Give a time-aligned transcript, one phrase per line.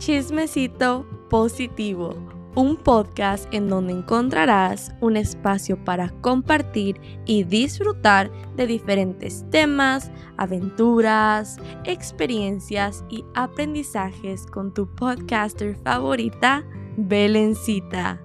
[0.00, 2.14] Chismecito Positivo,
[2.54, 11.58] un podcast en donde encontrarás un espacio para compartir y disfrutar de diferentes temas, aventuras,
[11.84, 16.64] experiencias y aprendizajes con tu podcaster favorita,
[16.96, 18.22] Belencita.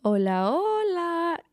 [0.00, 0.75] Hola, hola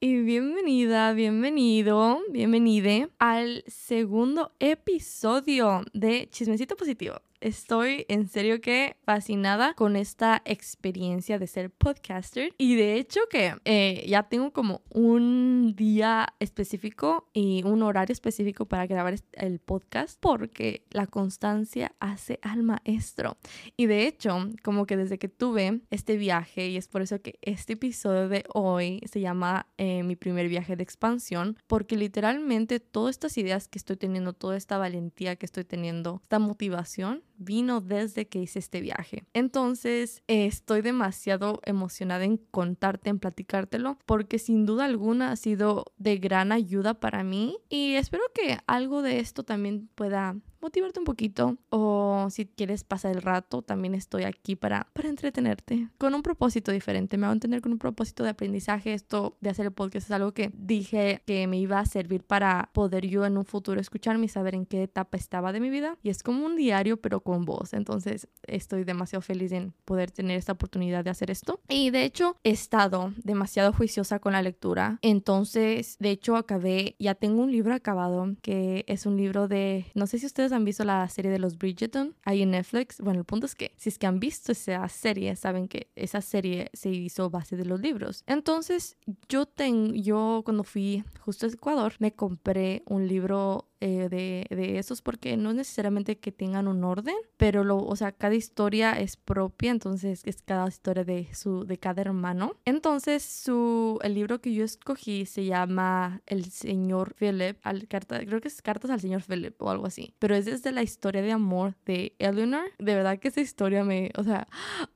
[0.04, 9.74] y bienvenida, bienvenido, bienvenide al segundo episodio de Chismecito Positivo estoy en serio que fascinada
[9.74, 12.54] con esta experiencia de ser podcaster.
[12.58, 18.66] Y de hecho que eh, ya tengo como un día específico y un horario específico
[18.66, 23.38] para grabar el podcast porque la constancia hace al maestro.
[23.76, 27.40] Y de hecho, como que desde que tuve este viaje, y es por eso que
[27.42, 33.12] este episodio de hoy se llama eh, mi primer viaje de expansión, porque literalmente todas
[33.12, 38.28] estas ideas que estoy teniendo, toda esta valentía que estoy teniendo, esta motivación, vino desde
[38.28, 39.26] que hice este viaje.
[39.34, 46.18] Entonces, estoy demasiado emocionada en contarte, en platicártelo, porque sin duda alguna ha sido de
[46.18, 51.58] gran ayuda para mí y espero que algo de esto también pueda motivarte un poquito
[51.70, 56.72] o si quieres pasar el rato, también estoy aquí para, para entretenerte con un propósito
[56.72, 57.18] diferente.
[57.18, 58.94] Me voy a entender con un propósito de aprendizaje.
[58.94, 62.70] Esto de hacer el podcast es algo que dije que me iba a servir para
[62.74, 65.98] poder yo en un futuro escucharme y saber en qué etapa estaba de mi vida.
[66.02, 67.74] Y es como un diario, pero con voz.
[67.74, 71.60] Entonces estoy demasiado feliz en poder tener esta oportunidad de hacer esto.
[71.68, 75.00] Y de hecho he estado demasiado juiciosa con la lectura.
[75.02, 80.08] Entonces, de hecho, acabé, ya tengo un libro acabado que es un libro de, no
[80.08, 83.26] sé si ustedes han visto la serie de los Bridgerton ahí en Netflix, bueno, el
[83.26, 86.90] punto es que si es que han visto esa serie, saben que esa serie se
[86.90, 88.24] hizo base de los libros.
[88.28, 88.98] Entonces,
[89.30, 94.80] yo tengo, yo cuando fui justo a Ecuador, me compré un libro eh, de, de,
[94.80, 98.94] esos porque no es necesariamente que tengan un orden, pero lo, o sea, cada historia
[98.94, 102.56] es propia, entonces es cada historia de su de cada hermano.
[102.64, 108.40] Entonces, su el libro que yo escogí se llama El señor Philip, al, carta, creo
[108.40, 111.34] que es Cartas al señor Philip o algo así, pero es desde la historia de
[111.34, 112.72] amor de Eleanor.
[112.80, 114.48] De verdad que esa historia me, o sea,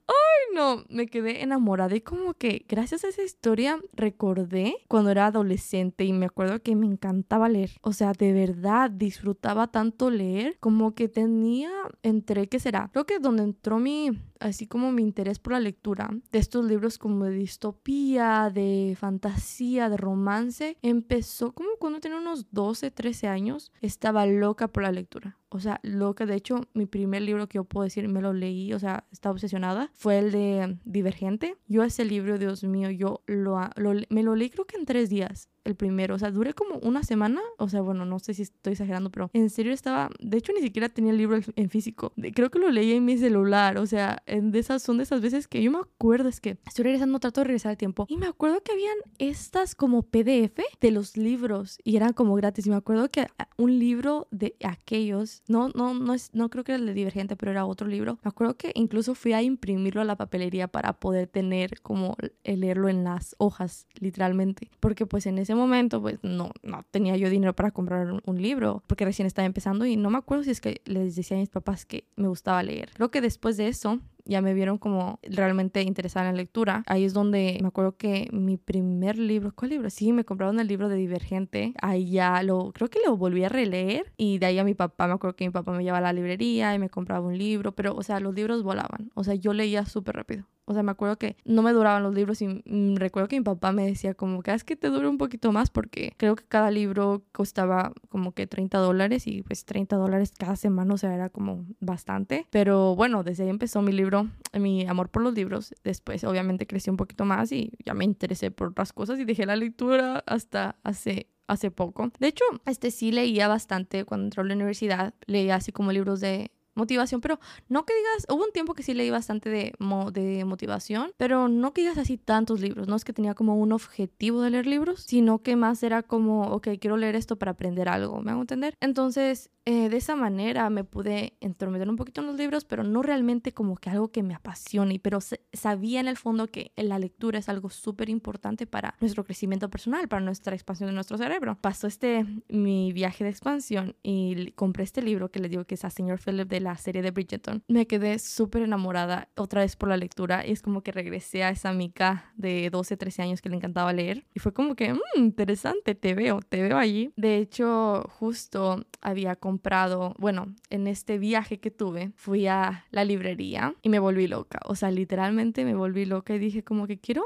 [0.08, 0.86] ¡ay no!
[0.88, 6.14] Me quedé enamorada y como que gracias a esa historia recordé cuando era adolescente y
[6.14, 7.72] me acuerdo que me encantaba leer.
[7.82, 11.70] O sea, de verdad disfrutaba tanto leer, como que tenía
[12.04, 12.90] entre, ¿qué será?
[12.92, 16.98] Creo que donde entró mi, así como mi interés por la lectura de estos libros
[16.98, 23.72] como de distopía, de fantasía, de romance, empezó como cuando tenía unos 12, 13 años,
[23.82, 25.38] estaba loca por la lectura.
[25.50, 26.26] O sea, loca.
[26.26, 29.34] De hecho, mi primer libro que yo puedo decir, me lo leí, o sea, estaba
[29.34, 31.56] obsesionada, fue el de Divergente.
[31.68, 35.10] Yo ese libro, Dios mío, yo lo, lo, me lo leí creo que en tres
[35.10, 36.16] días el primero.
[36.16, 37.42] O sea, duré como una semana.
[37.58, 40.10] O sea, bueno, no sé si estoy exagerando, pero en serio estaba.
[40.20, 42.14] De hecho, ni siquiera tenía el libro en físico.
[42.34, 43.78] Creo que lo leí en mi celular.
[43.78, 46.30] O sea, de esas son de esas veces que yo me acuerdo.
[46.30, 48.06] Es que estoy regresando, trato de regresar al tiempo.
[48.10, 52.66] Y me acuerdo que habían estas como PDF de los libros y eran como gratis.
[52.66, 53.28] Y me acuerdo que
[53.58, 57.36] un libro de aquellos, no, no, no, es, no creo que era el de Divergente,
[57.36, 58.20] pero era otro libro.
[58.24, 62.90] Me acuerdo que incluso fui a imprimirlo a la papelería para poder tener como leerlo
[62.90, 64.70] en las hojas, literalmente.
[64.80, 68.84] Porque pues en ese momento pues no, no tenía yo dinero para comprar un, libro
[68.88, 71.50] porque recién estaba empezando y no me acuerdo si es que les decía a mis
[71.50, 72.92] papás que me gustaba leer.
[72.94, 76.84] Creo que después de eso ya me vieron como realmente interesada en la lectura.
[76.88, 79.90] Ahí es donde me acuerdo que mi primer libro, ¿cuál libro?
[79.90, 81.74] Sí, me compraron el libro de Divergente.
[81.82, 85.08] Ahí ya lo, creo que lo volví a releer y de ahí a mi papá,
[85.08, 87.74] me acuerdo que mi papá me llevaba a la librería y me compraba un libro,
[87.74, 89.12] pero o sea, los libros volaban.
[89.16, 90.46] O sea, yo leía súper rápido.
[90.70, 93.44] O sea, me acuerdo que no me duraban los libros y mm, recuerdo que mi
[93.44, 96.36] papá me decía como que ah, es que te dure un poquito más porque creo
[96.36, 100.98] que cada libro costaba como que 30 dólares y pues 30 dólares cada semana, o
[100.98, 102.48] sea, era como bastante.
[102.50, 104.17] Pero bueno, desde ahí empezó mi libro,
[104.54, 105.74] mi amor por los libros.
[105.84, 109.46] Después obviamente crecí un poquito más y ya me interesé por otras cosas y dejé
[109.46, 112.12] la lectura hasta hace hace poco.
[112.20, 115.14] De hecho, este sí leía bastante cuando entró a la universidad.
[115.26, 118.94] Leía así como libros de motivación, pero no que digas, hubo un tiempo que sí
[118.94, 119.74] leí bastante de,
[120.14, 123.74] de motivación, pero no que digas así tantos libros, no es que tenía como un
[123.74, 127.90] objetivo de leer libros, sino que más era como, ok, quiero leer esto para aprender
[127.90, 128.76] algo, ¿me hago entender?
[128.80, 133.02] Entonces, eh, de esa manera me pude entrometer un poquito en los libros, pero no
[133.02, 135.20] realmente como que algo que me apasione, pero
[135.52, 140.08] sabía en el fondo que la lectura es algo súper importante para nuestro crecimiento personal,
[140.08, 141.58] para nuestra expansión de nuestro cerebro.
[141.60, 145.84] Pasó este mi viaje de expansión y compré este libro que les digo que es
[145.84, 149.90] a señor Philip de la serie de Bridgerton, me quedé súper enamorada otra vez por
[149.90, 153.50] la lectura y es como que regresé a esa mica de 12, 13 años que
[153.50, 157.12] le encantaba leer y fue como que, mmm, interesante, te veo, te veo allí.
[157.16, 163.76] De hecho, justo había comprado, bueno, en este viaje que tuve, fui a la librería
[163.82, 167.24] y me volví loca, o sea, literalmente me volví loca y dije como que quiero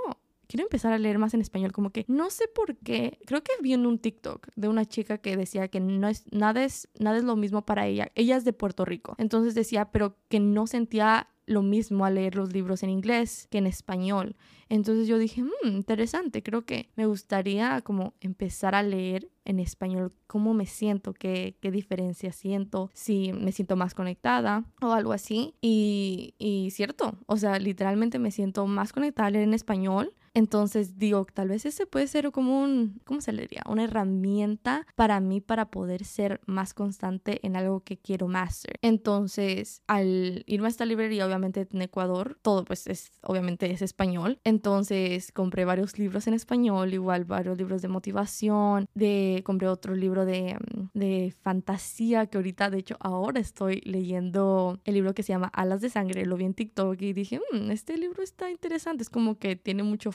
[0.52, 3.54] quiero empezar a leer más en español, como que no sé por qué, creo que
[3.62, 7.18] vi en un TikTok de una chica que decía que no es nada es nada
[7.18, 8.12] es lo mismo para ella.
[8.16, 9.16] Ella es de Puerto Rico.
[9.18, 13.60] Entonces decía, pero que no sentía lo mismo al leer los libros en inglés que
[13.60, 14.36] en español.
[14.68, 20.14] Entonces yo dije, mmm, interesante, creo que me gustaría como empezar a leer en español
[20.28, 25.56] cómo me siento, qué, qué diferencia siento, si me siento más conectada o algo así.
[25.62, 30.98] Y, y cierto, o sea, literalmente me siento más conectada a leer en español entonces
[30.98, 33.64] digo, tal vez ese puede ser como un, ¿cómo se le diría?
[33.68, 38.78] Una herramienta para mí para poder ser más constante en algo que quiero master.
[38.82, 44.40] Entonces, al irme a esta librería, obviamente en Ecuador, todo pues es, obviamente es español.
[44.44, 50.26] Entonces, compré varios libros en español, igual varios libros de motivación, de, compré otro libro
[50.26, 50.58] de,
[50.94, 55.82] de fantasía que ahorita, de hecho, ahora estoy leyendo el libro que se llama Alas
[55.82, 59.38] de Sangre, lo vi en TikTok y dije, mmm, este libro está interesante, es como
[59.38, 60.12] que tiene mucho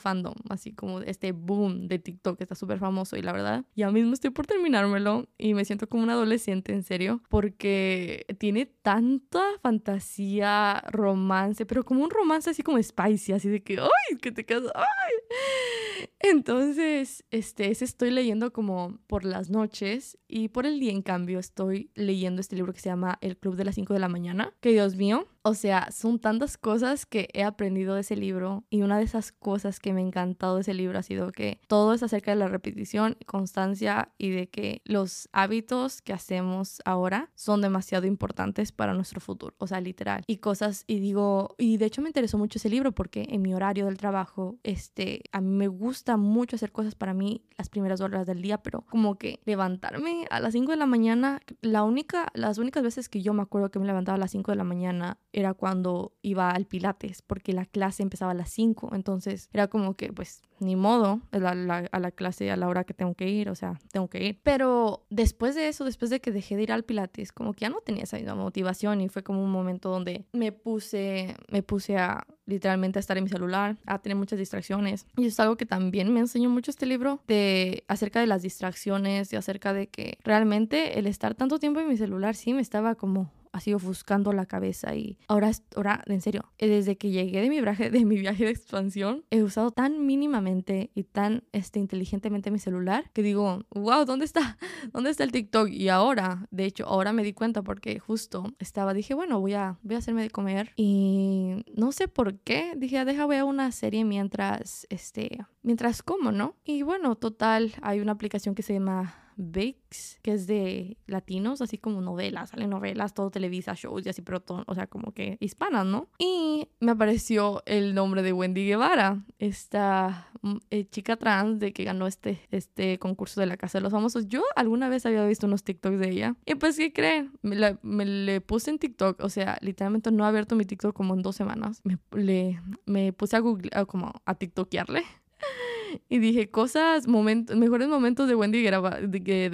[0.49, 4.13] así como este boom de TikTok que está súper famoso y la verdad, ya mismo
[4.13, 10.83] estoy por terminármelo y me siento como un adolescente en serio porque tiene tanta fantasía,
[10.89, 14.17] romance, pero como un romance así como spicy, así de que, ¡ay!
[14.21, 16.07] que te quedas, ¡ay!
[16.19, 21.39] Entonces, este, ese estoy leyendo como por las noches y por el día, en cambio,
[21.39, 24.53] estoy leyendo este libro que se llama El Club de las 5 de la mañana,
[24.59, 28.81] que Dios mío, o sea, son tantas cosas que he aprendido de ese libro y
[28.81, 31.93] una de esas cosas que me ha encantado de ese libro ha sido que todo
[31.93, 37.61] es acerca de la repetición, constancia y de que los hábitos que hacemos ahora son
[37.61, 40.21] demasiado importantes para nuestro futuro, o sea, literal.
[40.27, 43.53] Y cosas, y digo, y de hecho me interesó mucho ese libro porque en mi
[43.53, 48.01] horario del trabajo, este, a mí me gusta mucho hacer cosas para mí las primeras
[48.01, 52.27] horas del día, pero como que levantarme a las 5 de la mañana, la única,
[52.33, 54.65] las únicas veces que yo me acuerdo que me levantaba a las 5 de la
[54.65, 59.67] mañana era cuando iba al Pilates, porque la clase empezaba a las 5, entonces era
[59.67, 63.13] como que pues ni modo a la, a la, clase a la hora que tengo
[63.13, 64.39] que ir, o sea, tengo que ir.
[64.41, 67.69] Pero después de eso, después de que dejé de ir al Pilates, como que ya
[67.69, 71.97] no tenía esa misma motivación y fue como un momento donde me puse, me puse
[71.97, 75.05] a literalmente a estar en mi celular, a tener muchas distracciones.
[75.17, 79.31] Y es algo que también me enseñó mucho este libro de acerca de las distracciones
[79.33, 82.95] y acerca de que realmente el estar tanto tiempo en mi celular sí me estaba
[82.95, 87.49] como así ofuscando la cabeza y ahora, ahora en serio, eh, desde que llegué de
[87.49, 92.51] mi viaje de, mi viaje de expansión, he usado tan mínimamente y tan este, inteligentemente
[92.51, 94.57] mi celular que digo, wow, ¿dónde está?
[94.93, 95.69] ¿Dónde está el TikTok?
[95.69, 99.77] Y ahora, de hecho, ahora me di cuenta porque justo estaba, dije, bueno, voy a,
[99.83, 103.71] voy a hacerme de comer y no sé por qué, dije, deja, voy a una
[103.71, 106.55] serie mientras, este, mientras como, ¿no?
[106.63, 111.77] Y bueno, total, hay una aplicación que se llama VIX, que es de latinos, así
[111.77, 115.37] como novelas, salen novelas, todo Televisa, shows y así, pero todo, o sea, como que
[115.39, 116.09] hispanas, ¿no?
[116.17, 121.83] Y me apareció el nombre de Wendy Guevara, esta mm, eh, chica trans de que
[121.83, 124.27] ganó este, este concurso de la Casa de los Famosos.
[124.27, 126.35] Yo alguna vez había visto unos TikToks de ella.
[126.45, 127.31] Y pues, ¿qué creen?
[127.41, 131.13] Me, me le puse en TikTok, o sea, literalmente no he abierto mi TikTok como
[131.13, 131.81] en dos semanas.
[131.83, 135.03] Me, le, me puse a Google, como a TikTokearle
[136.09, 139.49] y dije cosas, momentos, mejores momentos de Wendy Guevara, de,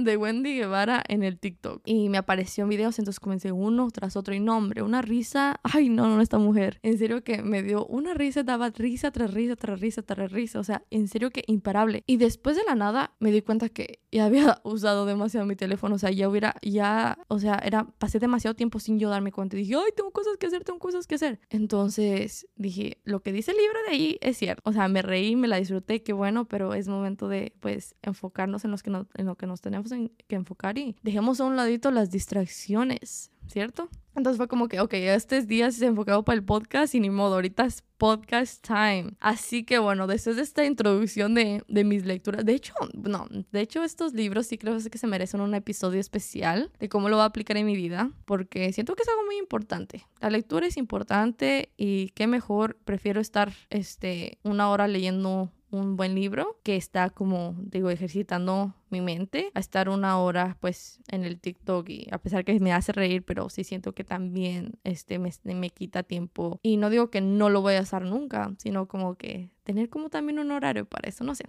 [0.00, 1.82] de, Wendy Guevara en el TikTok.
[1.84, 5.60] Y me apareció videos, entonces comencé uno tras otro y nombre, una risa.
[5.62, 6.78] Ay, no, no, esta mujer.
[6.82, 10.60] En serio que me dio una risa, daba risa tras risa, tras risa, tras risa.
[10.60, 12.02] O sea, en serio que imparable.
[12.06, 15.96] Y después de la nada me di cuenta que ya había usado demasiado mi teléfono.
[15.96, 19.56] O sea, ya hubiera, ya, o sea, era, pasé demasiado tiempo sin yo darme cuenta.
[19.56, 21.40] Y dije, ay, tengo cosas que hacer, tengo cosas que hacer.
[21.50, 24.62] Entonces dije, lo que dice el libro de ahí es cierto.
[24.64, 28.64] O sea, me reí, me la disfruté, qué bueno, pero es momento de, pues, enfocarnos
[28.64, 31.90] en, los que en lo que nos tenemos que enfocar y dejemos a un ladito
[31.90, 33.88] las distracciones, ¿cierto?
[34.16, 37.34] Entonces fue como que, ok, este día se enfocado para el podcast y ni modo,
[37.34, 39.12] ahorita es podcast time.
[39.20, 43.60] Así que bueno, después de esta introducción de, de, mis lecturas, de hecho, no, de
[43.60, 47.24] hecho estos libros sí creo que se merecen un episodio especial de cómo lo voy
[47.24, 50.06] a aplicar en mi vida, porque siento que es algo muy importante.
[50.20, 56.14] La lectura es importante y qué mejor, prefiero estar este, una hora leyendo un buen
[56.14, 61.38] libro que está como digo ejercitando mi mente a estar una hora pues en el
[61.40, 65.30] TikTok y a pesar que me hace reír pero sí siento que también este me,
[65.44, 66.60] me quita tiempo.
[66.62, 70.10] Y no digo que no lo voy a hacer nunca sino como que tener como
[70.10, 71.44] también un horario para eso no sé.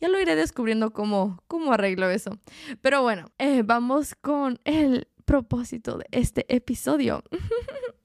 [0.00, 2.38] Ya lo iré descubriendo cómo cómo arreglo eso.
[2.82, 7.22] Pero bueno eh, vamos con el propósito de este episodio.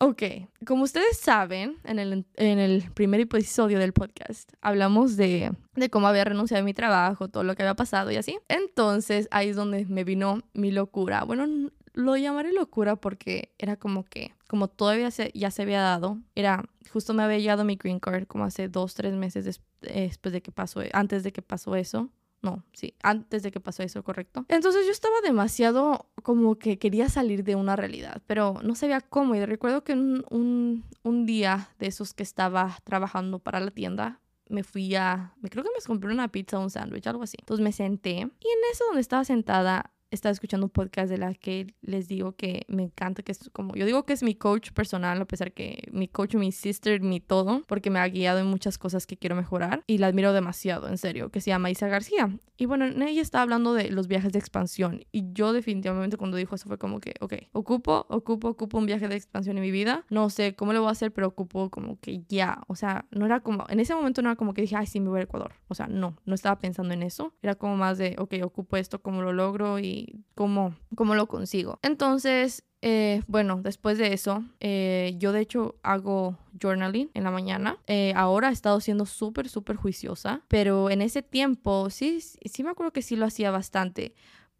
[0.00, 0.22] ok,
[0.66, 6.06] como ustedes saben, en el, en el primer episodio del podcast hablamos de, de cómo
[6.06, 8.38] había renunciado a mi trabajo, todo lo que había pasado y así.
[8.48, 11.24] Entonces ahí es donde me vino mi locura.
[11.24, 16.18] Bueno, lo llamaré locura porque era como que, como todavía se, ya se había dado,
[16.36, 20.40] era, justo me había llegado mi green card como hace dos, tres meses después de
[20.40, 22.08] que pasó, antes de que pasó eso.
[22.40, 24.44] No, sí, antes de que pasó eso, correcto.
[24.48, 29.34] Entonces yo estaba demasiado como que quería salir de una realidad, pero no sabía cómo.
[29.34, 34.62] Y recuerdo que un, un, día de esos que estaba trabajando para la tienda, me
[34.62, 37.36] fui a, me creo que me compré una pizza un sándwich, algo así.
[37.40, 41.34] Entonces me senté y en eso donde estaba sentada estaba escuchando un podcast de la
[41.34, 44.72] que les digo que me encanta, que es como, yo digo que es mi coach
[44.72, 48.46] personal, a pesar que mi coach, mi sister, mi todo, porque me ha guiado en
[48.46, 51.88] muchas cosas que quiero mejorar y la admiro demasiado, en serio, que se llama Isa
[51.88, 52.38] García.
[52.56, 56.56] Y bueno, ella estaba hablando de los viajes de expansión y yo definitivamente cuando dijo
[56.56, 60.04] eso fue como que, ok, ocupo, ocupo, ocupo un viaje de expansión en mi vida,
[60.10, 63.26] no sé cómo lo voy a hacer, pero ocupo como que ya, o sea, no
[63.26, 65.22] era como, en ese momento no era como que dije, ay, sí, me voy a
[65.22, 68.76] Ecuador, o sea, no, no estaba pensando en eso, era como más de, ok, ocupo
[68.76, 69.97] esto, cómo lo logro y
[70.34, 71.78] cómo, cómo lo consigo.
[71.82, 77.78] Entonces, eh, bueno, después de eso, eh, yo de hecho hago journaling en la mañana.
[77.86, 82.70] Eh, ahora he estado siendo súper, súper juiciosa, pero en ese tiempo sí, sí me
[82.70, 84.14] acuerdo que sí lo hacía bastante.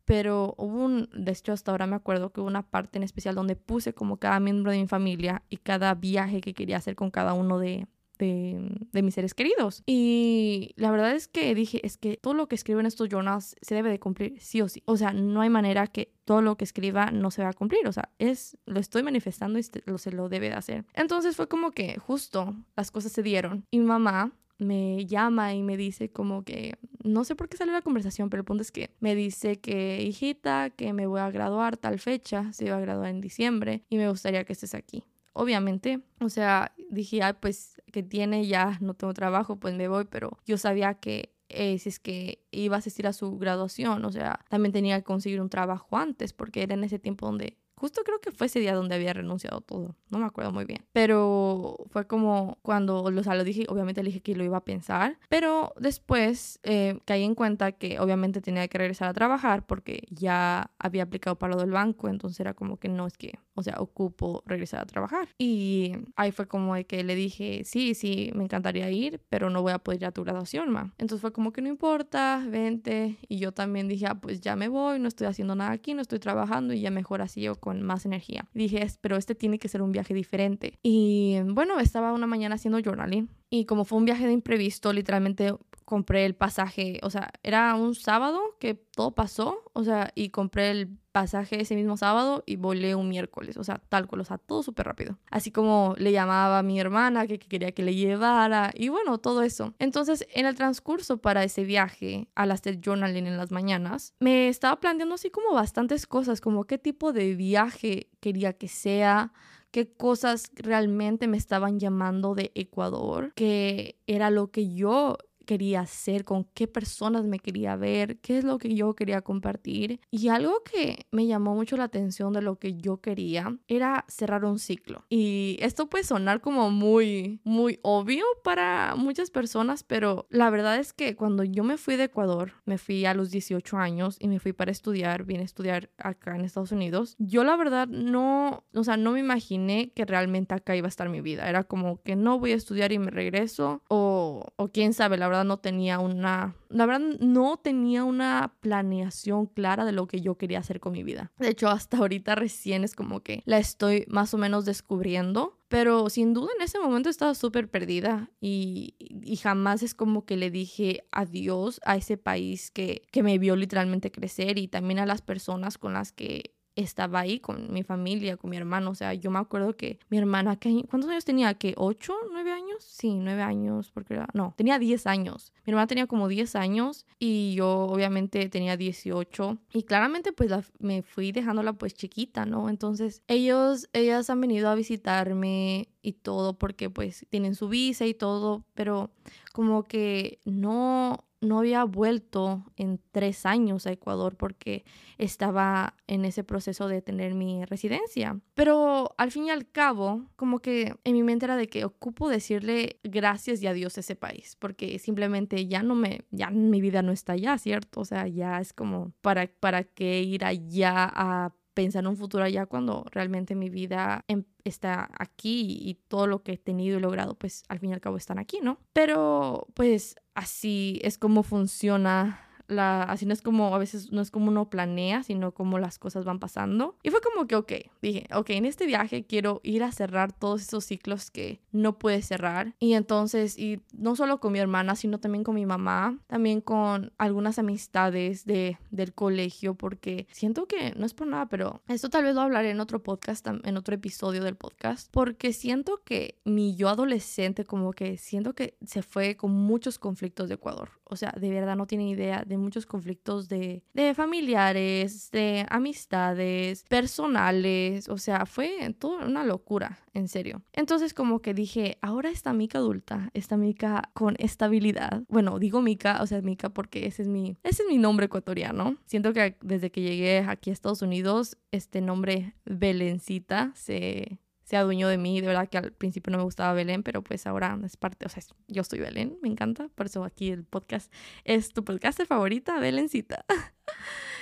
[0.05, 3.35] Pero hubo un, de hecho hasta ahora me acuerdo que hubo una parte en especial
[3.35, 7.11] donde puse como cada miembro de mi familia y cada viaje que quería hacer con
[7.11, 7.87] cada uno de,
[8.19, 9.83] de, mis seres queridos.
[9.87, 13.57] Y la verdad es que dije, es que todo lo que escribo en estos journals
[13.61, 14.83] se debe de cumplir sí o sí.
[14.87, 17.87] O sea, no hay manera que todo lo que escriba no se va a cumplir.
[17.87, 20.85] O sea, es, lo estoy manifestando y lo, se lo debe de hacer.
[20.95, 23.65] Entonces fue como que justo las cosas se dieron.
[23.71, 27.73] Y mi mamá me llama y me dice como que, no sé por qué salió
[27.73, 31.31] la conversación, pero el punto es que me dice que, hijita, que me voy a
[31.31, 35.05] graduar tal fecha, se iba a graduar en diciembre y me gustaría que estés aquí
[35.39, 40.05] obviamente, o sea, dije, ay, pues que tiene, ya no tengo trabajo, pues me voy,
[40.05, 44.11] pero yo sabía que eh, si es que iba a asistir a su graduación, o
[44.11, 48.03] sea, también tenía que conseguir un trabajo antes, porque era en ese tiempo donde Justo
[48.05, 49.95] creo que fue ese día donde había renunciado todo.
[50.11, 50.85] No me acuerdo muy bien.
[50.93, 54.65] Pero fue como cuando o sea, lo dije, obviamente le dije que lo iba a
[54.65, 55.19] pensar.
[55.29, 60.71] Pero después eh, caí en cuenta que obviamente tenía que regresar a trabajar porque ya
[60.79, 62.09] había aplicado para lo del banco.
[62.09, 65.29] Entonces era como que no es que, o sea, ocupo regresar a trabajar.
[65.39, 69.63] Y ahí fue como de que le dije, sí, sí, me encantaría ir, pero no
[69.63, 70.93] voy a poder ir a tu graduación, ma.
[70.99, 73.19] Entonces fue como que no importa, vente.
[73.29, 76.03] Y yo también dije, ah, pues ya me voy, no estoy haciendo nada aquí, no
[76.03, 78.49] estoy trabajando y ya mejor así yo con más energía.
[78.55, 80.79] dije, pero este tiene que ser un viaje diferente.
[80.83, 85.53] Y bueno, estaba una mañana haciendo journaling y como fue un viaje de imprevisto, literalmente
[85.89, 90.71] compré el pasaje, o sea, era un sábado que todo pasó, o sea, y compré
[90.71, 94.37] el pasaje ese mismo sábado y volé un miércoles, o sea, tal cual, o sea,
[94.37, 95.19] todo súper rápido.
[95.31, 99.43] Así como le llamaba a mi hermana que, quería que le llevara y bueno, todo
[99.43, 99.73] eso.
[99.79, 104.79] Entonces, en el transcurso para ese viaje al hacer journaling en las mañanas, me estaba
[104.81, 109.33] planteando así como bastantes cosas, como qué tipo de viaje quería que sea,
[109.71, 115.17] qué cosas realmente me estaban llamando de Ecuador, que era lo que yo
[115.49, 119.99] quería hacer, con qué personas me quería ver, qué es lo que yo quería compartir.
[120.11, 124.45] Y algo que me llamó mucho la atención de lo que yo quería era cerrar
[124.45, 125.07] un ciclo.
[125.09, 130.93] Y esto puede sonar como muy, muy obvio para muchas personas, pero la verdad es
[130.93, 134.41] que cuando yo me fui de Ecuador, me fui a los 18 años y me
[134.41, 138.85] fui para estudiar, vine a estudiar acá en Estados Unidos, yo la verdad no, o
[138.85, 141.49] sea, no me imaginé que realmente acá iba a estar mi vida.
[141.49, 145.27] Era como que no voy a estudiar y me regreso o, o quién sabe, la
[145.27, 150.37] verdad no tenía una, la verdad no tenía una planeación clara de lo que yo
[150.37, 151.33] quería hacer con mi vida.
[151.39, 155.55] De hecho, hasta ahorita recién es como que la estoy más o menos descubriendo.
[155.69, 160.39] Pero sin duda en ese momento estaba súper perdida y, y, jamás es como que
[160.39, 165.05] le dije adiós a ese país que, que me vio literalmente crecer y también a
[165.05, 168.91] las personas con las que estaba ahí con mi familia, con mi hermano.
[168.91, 170.59] O sea, yo me acuerdo que mi hermana,
[170.89, 171.55] ¿cuántos años tenía?
[171.55, 171.75] ¿Qué?
[171.77, 172.15] ¿Ocho?
[172.31, 172.83] ¿Nueve años?
[172.85, 175.53] Sí, nueve años, porque era, no, tenía diez años.
[175.67, 179.59] Mi hermana tenía como diez años y yo obviamente tenía dieciocho.
[179.73, 182.69] Y claramente pues me fui dejándola pues chiquita, ¿no?
[182.69, 188.15] Entonces ellos, ellas han venido a visitarme y todo porque pues tienen su visa y
[188.15, 189.11] todo, pero
[189.53, 194.85] como que no, no había vuelto en tres años a Ecuador porque
[195.19, 198.41] estaba en ese proceso de tener mi residencia.
[198.55, 202.29] Pero al fin y al cabo, como que en mi mente era de que ocupo
[202.29, 207.03] decirle gracias y adiós a ese país, porque simplemente ya no me, ya mi vida
[207.03, 208.01] no está allá, ¿cierto?
[208.01, 212.43] O sea, ya es como, ¿para, para qué ir allá a pensar en un futuro
[212.43, 217.01] allá cuando realmente mi vida em, está aquí y todo lo que he tenido y
[217.01, 218.81] logrado, pues al fin y al cabo están aquí, ¿no?
[218.93, 224.33] Pero pues así es como funciona la, así no es como, a veces no es
[224.33, 226.97] como uno planea, sino como las cosas van pasando.
[227.05, 230.63] Y fue como que, ok, dije, ok, en este viaje quiero ir a cerrar todos
[230.63, 232.75] esos ciclos que no puede cerrar.
[232.79, 237.13] Y entonces, y no solo con mi hermana, sino también con mi mamá, también con
[237.19, 242.25] algunas amistades de, del colegio, porque siento que, no es por nada, pero esto tal
[242.25, 246.77] vez lo hablaré en otro podcast, en otro episodio del podcast, porque siento que mi
[246.77, 250.91] yo adolescente, como que siento que se fue con muchos conflictos de Ecuador.
[251.05, 256.85] O sea, de verdad no tiene idea de muchos conflictos de, de familiares, de amistades,
[256.89, 260.63] personales, o sea, fue toda una locura, en serio.
[260.73, 261.68] Entonces como que dije,
[262.01, 267.07] ahora esta Mica adulta, esta Mica con estabilidad, bueno, digo Mica, o sea, Mica porque
[267.07, 268.97] ese es mi, ese es mi nombre ecuatoriano.
[269.07, 275.09] Siento que desde que llegué aquí a Estados Unidos, este nombre Belencita se se adueñó
[275.09, 275.41] de mí.
[275.41, 278.29] De verdad que al principio no me gustaba Belén, pero pues ahora es parte, o
[278.29, 279.89] sea, yo soy Belén, me encanta.
[279.95, 281.11] Por eso aquí el podcast
[281.45, 283.47] es tu podcast favorita, Belencita.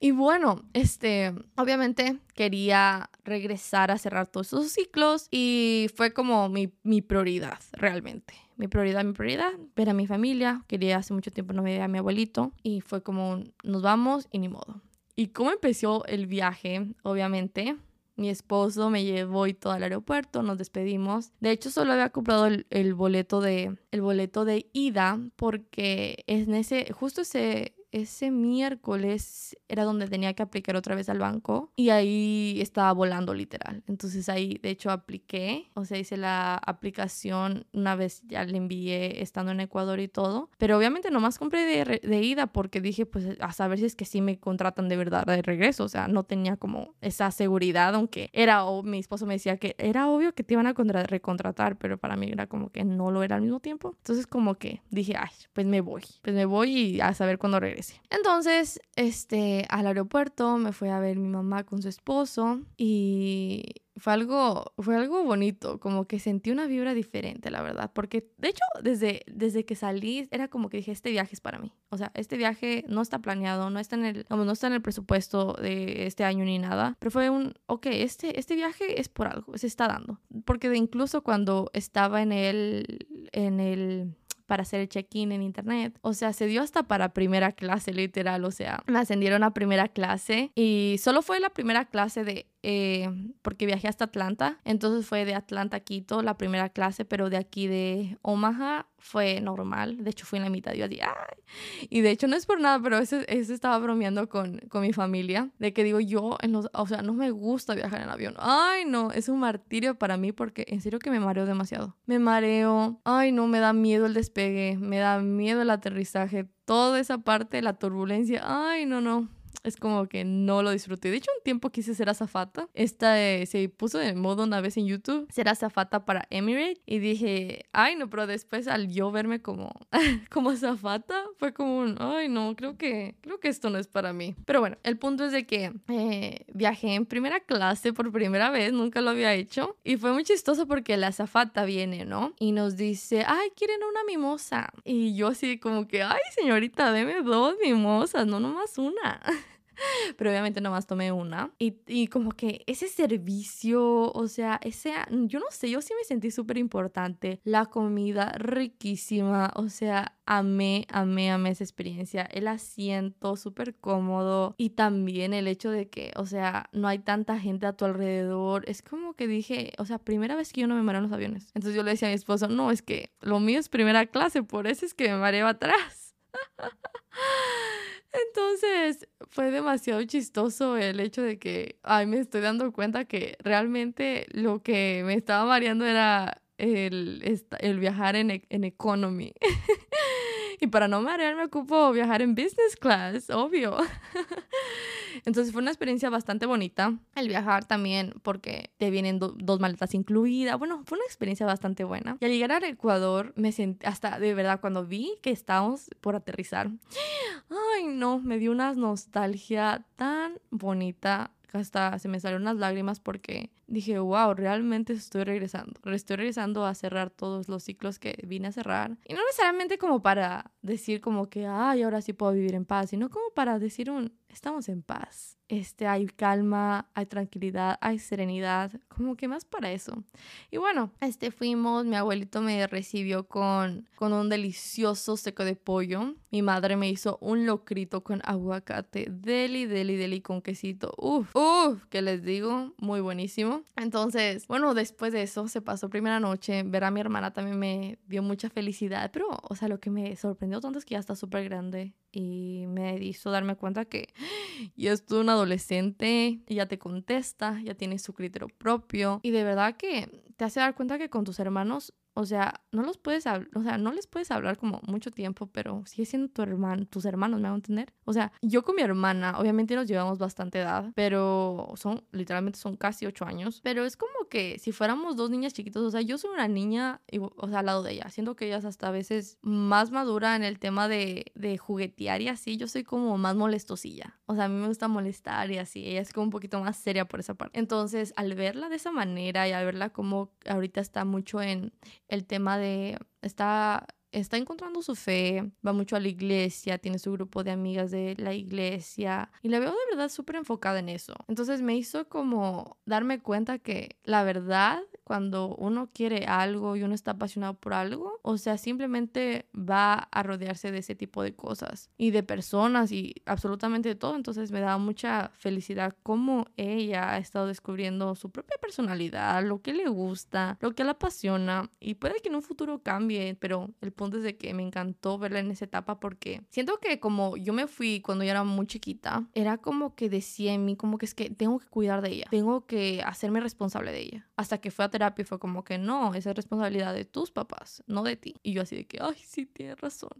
[0.00, 6.72] Y bueno, este, obviamente quería regresar a cerrar todos esos ciclos y fue como mi,
[6.84, 8.34] mi, prioridad, realmente.
[8.56, 10.64] Mi prioridad, mi prioridad, ver a mi familia.
[10.68, 14.28] Quería hace mucho tiempo no me veía a mi abuelito y fue como, nos vamos
[14.30, 14.82] y ni modo.
[15.16, 16.94] ¿Y cómo empezó el viaje?
[17.02, 17.76] Obviamente,
[18.18, 21.32] mi esposo me llevó y todo al aeropuerto, nos despedimos.
[21.40, 26.92] De hecho, solo había comprado el, boleto de el boleto de ida porque en ese
[26.92, 32.58] justo ese ese miércoles era donde tenía que aplicar otra vez al banco y ahí
[32.60, 33.82] estaba volando literal.
[33.86, 39.22] Entonces ahí de hecho apliqué, o sea, hice la aplicación una vez ya le envié
[39.22, 43.26] estando en Ecuador y todo, pero obviamente nomás compré de, de ida porque dije pues
[43.40, 46.24] a saber si es que sí me contratan de verdad de regreso, o sea, no
[46.24, 50.44] tenía como esa seguridad, aunque era, o mi esposo me decía que era obvio que
[50.44, 53.60] te iban a recontratar, pero para mí era como que no lo era al mismo
[53.60, 53.94] tiempo.
[53.98, 57.60] Entonces como que dije, ay, pues me voy, pues me voy y a saber cuándo
[57.60, 57.77] regreso
[58.10, 64.12] entonces, este, al aeropuerto me fue a ver mi mamá con su esposo y fue
[64.12, 68.64] algo, fue algo bonito, como que sentí una vibra diferente, la verdad, porque de hecho
[68.82, 72.12] desde, desde que salí era como que dije, este viaje es para mí, o sea,
[72.14, 76.06] este viaje no está planeado, no está en el, no está en el presupuesto de
[76.06, 79.66] este año ni nada, pero fue un, ok, este, este viaje es por algo, se
[79.66, 84.14] está dando, porque de incluso cuando estaba en el, en el
[84.48, 85.96] para hacer el check-in en internet.
[86.00, 88.44] O sea, se dio hasta para primera clase, literal.
[88.46, 93.08] O sea, me ascendieron a primera clase y solo fue la primera clase de eh,
[93.42, 97.36] porque viajé hasta Atlanta, entonces fue de Atlanta a Quito la primera clase, pero de
[97.36, 101.86] aquí de Omaha fue normal, de hecho fui en la mitad, yo así, ¡ay!
[101.88, 104.92] Y de hecho no es por nada, pero eso, eso estaba bromeando con, con mi
[104.92, 108.34] familia, de que digo yo, en los, o sea, no me gusta viajar en avión,
[108.38, 112.18] ay no, es un martirio para mí porque en serio que me mareo demasiado, me
[112.18, 117.18] mareo, ay no, me da miedo el despegue, me da miedo el aterrizaje, toda esa
[117.18, 119.28] parte, la turbulencia, ay no, no,
[119.68, 121.10] es como que no lo disfruté.
[121.10, 122.68] De hecho, un tiempo quise ser azafata.
[122.74, 126.80] Esta eh, se puso de modo una vez en YouTube, ser azafata para Emirates.
[126.86, 129.72] Y dije, ay, no, pero después al yo verme como,
[130.30, 134.12] como azafata, fue como un, ay, no, creo que, creo que esto no es para
[134.12, 134.34] mí.
[134.44, 138.72] Pero bueno, el punto es de que eh, viajé en primera clase por primera vez,
[138.72, 139.76] nunca lo había hecho.
[139.84, 142.34] Y fue muy chistoso porque la azafata viene, ¿no?
[142.38, 144.72] Y nos dice, ay, ¿quieren una mimosa?
[144.84, 149.20] Y yo así como que, ay, señorita, deme dos mimosas, no nomás una.
[150.16, 151.52] pero obviamente nomás tomé una.
[151.58, 156.04] Y, y, como que ese servicio, o sea, ese, yo no sé, yo sí me
[156.04, 157.40] sentí súper importante.
[157.44, 162.22] La comida riquísima, o sea, amé, amé, amé esa experiencia.
[162.22, 167.38] El asiento súper cómodo y también el hecho de que, o sea, no hay tanta
[167.38, 168.64] gente a tu alrededor.
[168.68, 171.12] Es como que dije, o sea, primera vez que yo no me mareo en los
[171.12, 171.46] aviones.
[171.54, 174.42] Entonces yo le decía a mi esposo, no, es que lo mío es primera clase,
[174.42, 176.14] por eso es que me mareo atrás.
[178.12, 184.26] Entonces fue demasiado chistoso el hecho de que, ay, me estoy dando cuenta que realmente
[184.30, 187.22] lo que me estaba mareando era el,
[187.60, 189.32] el viajar en, en economy.
[190.60, 193.76] y para no marearme ocupo viajar en business class, obvio.
[195.24, 200.58] Entonces fue una experiencia bastante bonita el viajar también porque te vienen dos maletas incluidas.
[200.58, 202.16] Bueno, fue una experiencia bastante buena.
[202.20, 206.16] Y al llegar al Ecuador me sentí hasta de verdad cuando vi que estábamos por
[206.16, 206.70] aterrizar.
[207.76, 213.50] Ay, no, me dio una nostalgia tan bonita hasta se me salieron las lágrimas porque
[213.66, 215.80] dije, wow, realmente estoy regresando.
[215.92, 218.98] Estoy regresando a cerrar todos los ciclos que vine a cerrar.
[219.04, 222.90] Y no necesariamente como para decir como que, ay, ahora sí puedo vivir en paz,
[222.90, 225.38] sino como para decir un, estamos en paz.
[225.48, 230.04] Este, hay calma, hay tranquilidad, hay serenidad, como que más para eso.
[230.50, 236.14] Y bueno, este fuimos, mi abuelito me recibió con, con un delicioso seco de pollo.
[236.30, 240.92] Mi madre me hizo un locrito con aguacate, deli, deli, deli con quesito.
[240.98, 243.62] Uf, uf, que les digo, muy buenísimo.
[243.76, 247.98] Entonces, bueno, después de eso se pasó primera noche, ver a mi hermana también me
[248.06, 251.16] dio mucha felicidad, pero, o sea, lo que me sorprendió tanto es que ya está
[251.16, 254.08] súper grande y me hizo darme cuenta que
[254.76, 259.76] ya es una adolescente, ya te contesta, ya tiene su criterio propio y de verdad
[259.76, 263.62] que te hace dar cuenta que con tus hermanos o sea, no los puedes o
[263.62, 267.40] sea, no les puedes hablar como mucho tiempo, pero sigue siendo tu hermano, tus hermanos,
[267.40, 267.92] ¿me van a entender?
[268.04, 272.76] O sea, yo con mi hermana, obviamente nos llevamos bastante edad, pero son, literalmente son
[272.76, 276.18] casi ocho años, pero es como que si fuéramos dos niñas chiquitas, o sea, yo
[276.18, 277.00] soy una niña,
[277.36, 280.36] o sea, al lado de ella, siento que ella es hasta a veces más madura
[280.36, 284.44] en el tema de, de juguetear y así, yo soy como más molestosilla, o sea,
[284.44, 287.20] a mí me gusta molestar y así, ella es como un poquito más seria por
[287.20, 287.58] esa parte.
[287.58, 291.72] Entonces, al verla de esa manera y al verla como ahorita está mucho en
[292.08, 297.12] el tema de, está, está encontrando su fe, va mucho a la iglesia, tiene su
[297.12, 301.14] grupo de amigas de la iglesia y la veo de verdad súper enfocada en eso.
[301.28, 306.94] Entonces me hizo como darme cuenta que la verdad cuando uno quiere algo y uno
[306.94, 311.90] está apasionado por algo, o sea, simplemente va a rodearse de ese tipo de cosas
[311.96, 314.16] y de personas y absolutamente de todo.
[314.16, 319.72] Entonces me da mucha felicidad cómo ella ha estado descubriendo su propia personalidad, lo que
[319.72, 323.92] le gusta, lo que la apasiona y puede que en un futuro cambie, pero el
[323.92, 327.52] punto es de que me encantó verla en esa etapa porque siento que como yo
[327.52, 331.06] me fui cuando yo era muy chiquita, era como que decía en mí como que
[331.06, 334.28] es que tengo que cuidar de ella, tengo que hacerme responsable de ella.
[334.36, 337.82] Hasta que fue a terapia fue como que no, esa es responsabilidad de tus papás,
[337.86, 338.36] no de ti.
[338.42, 340.10] Y yo así de que, ay, sí, tienes razón.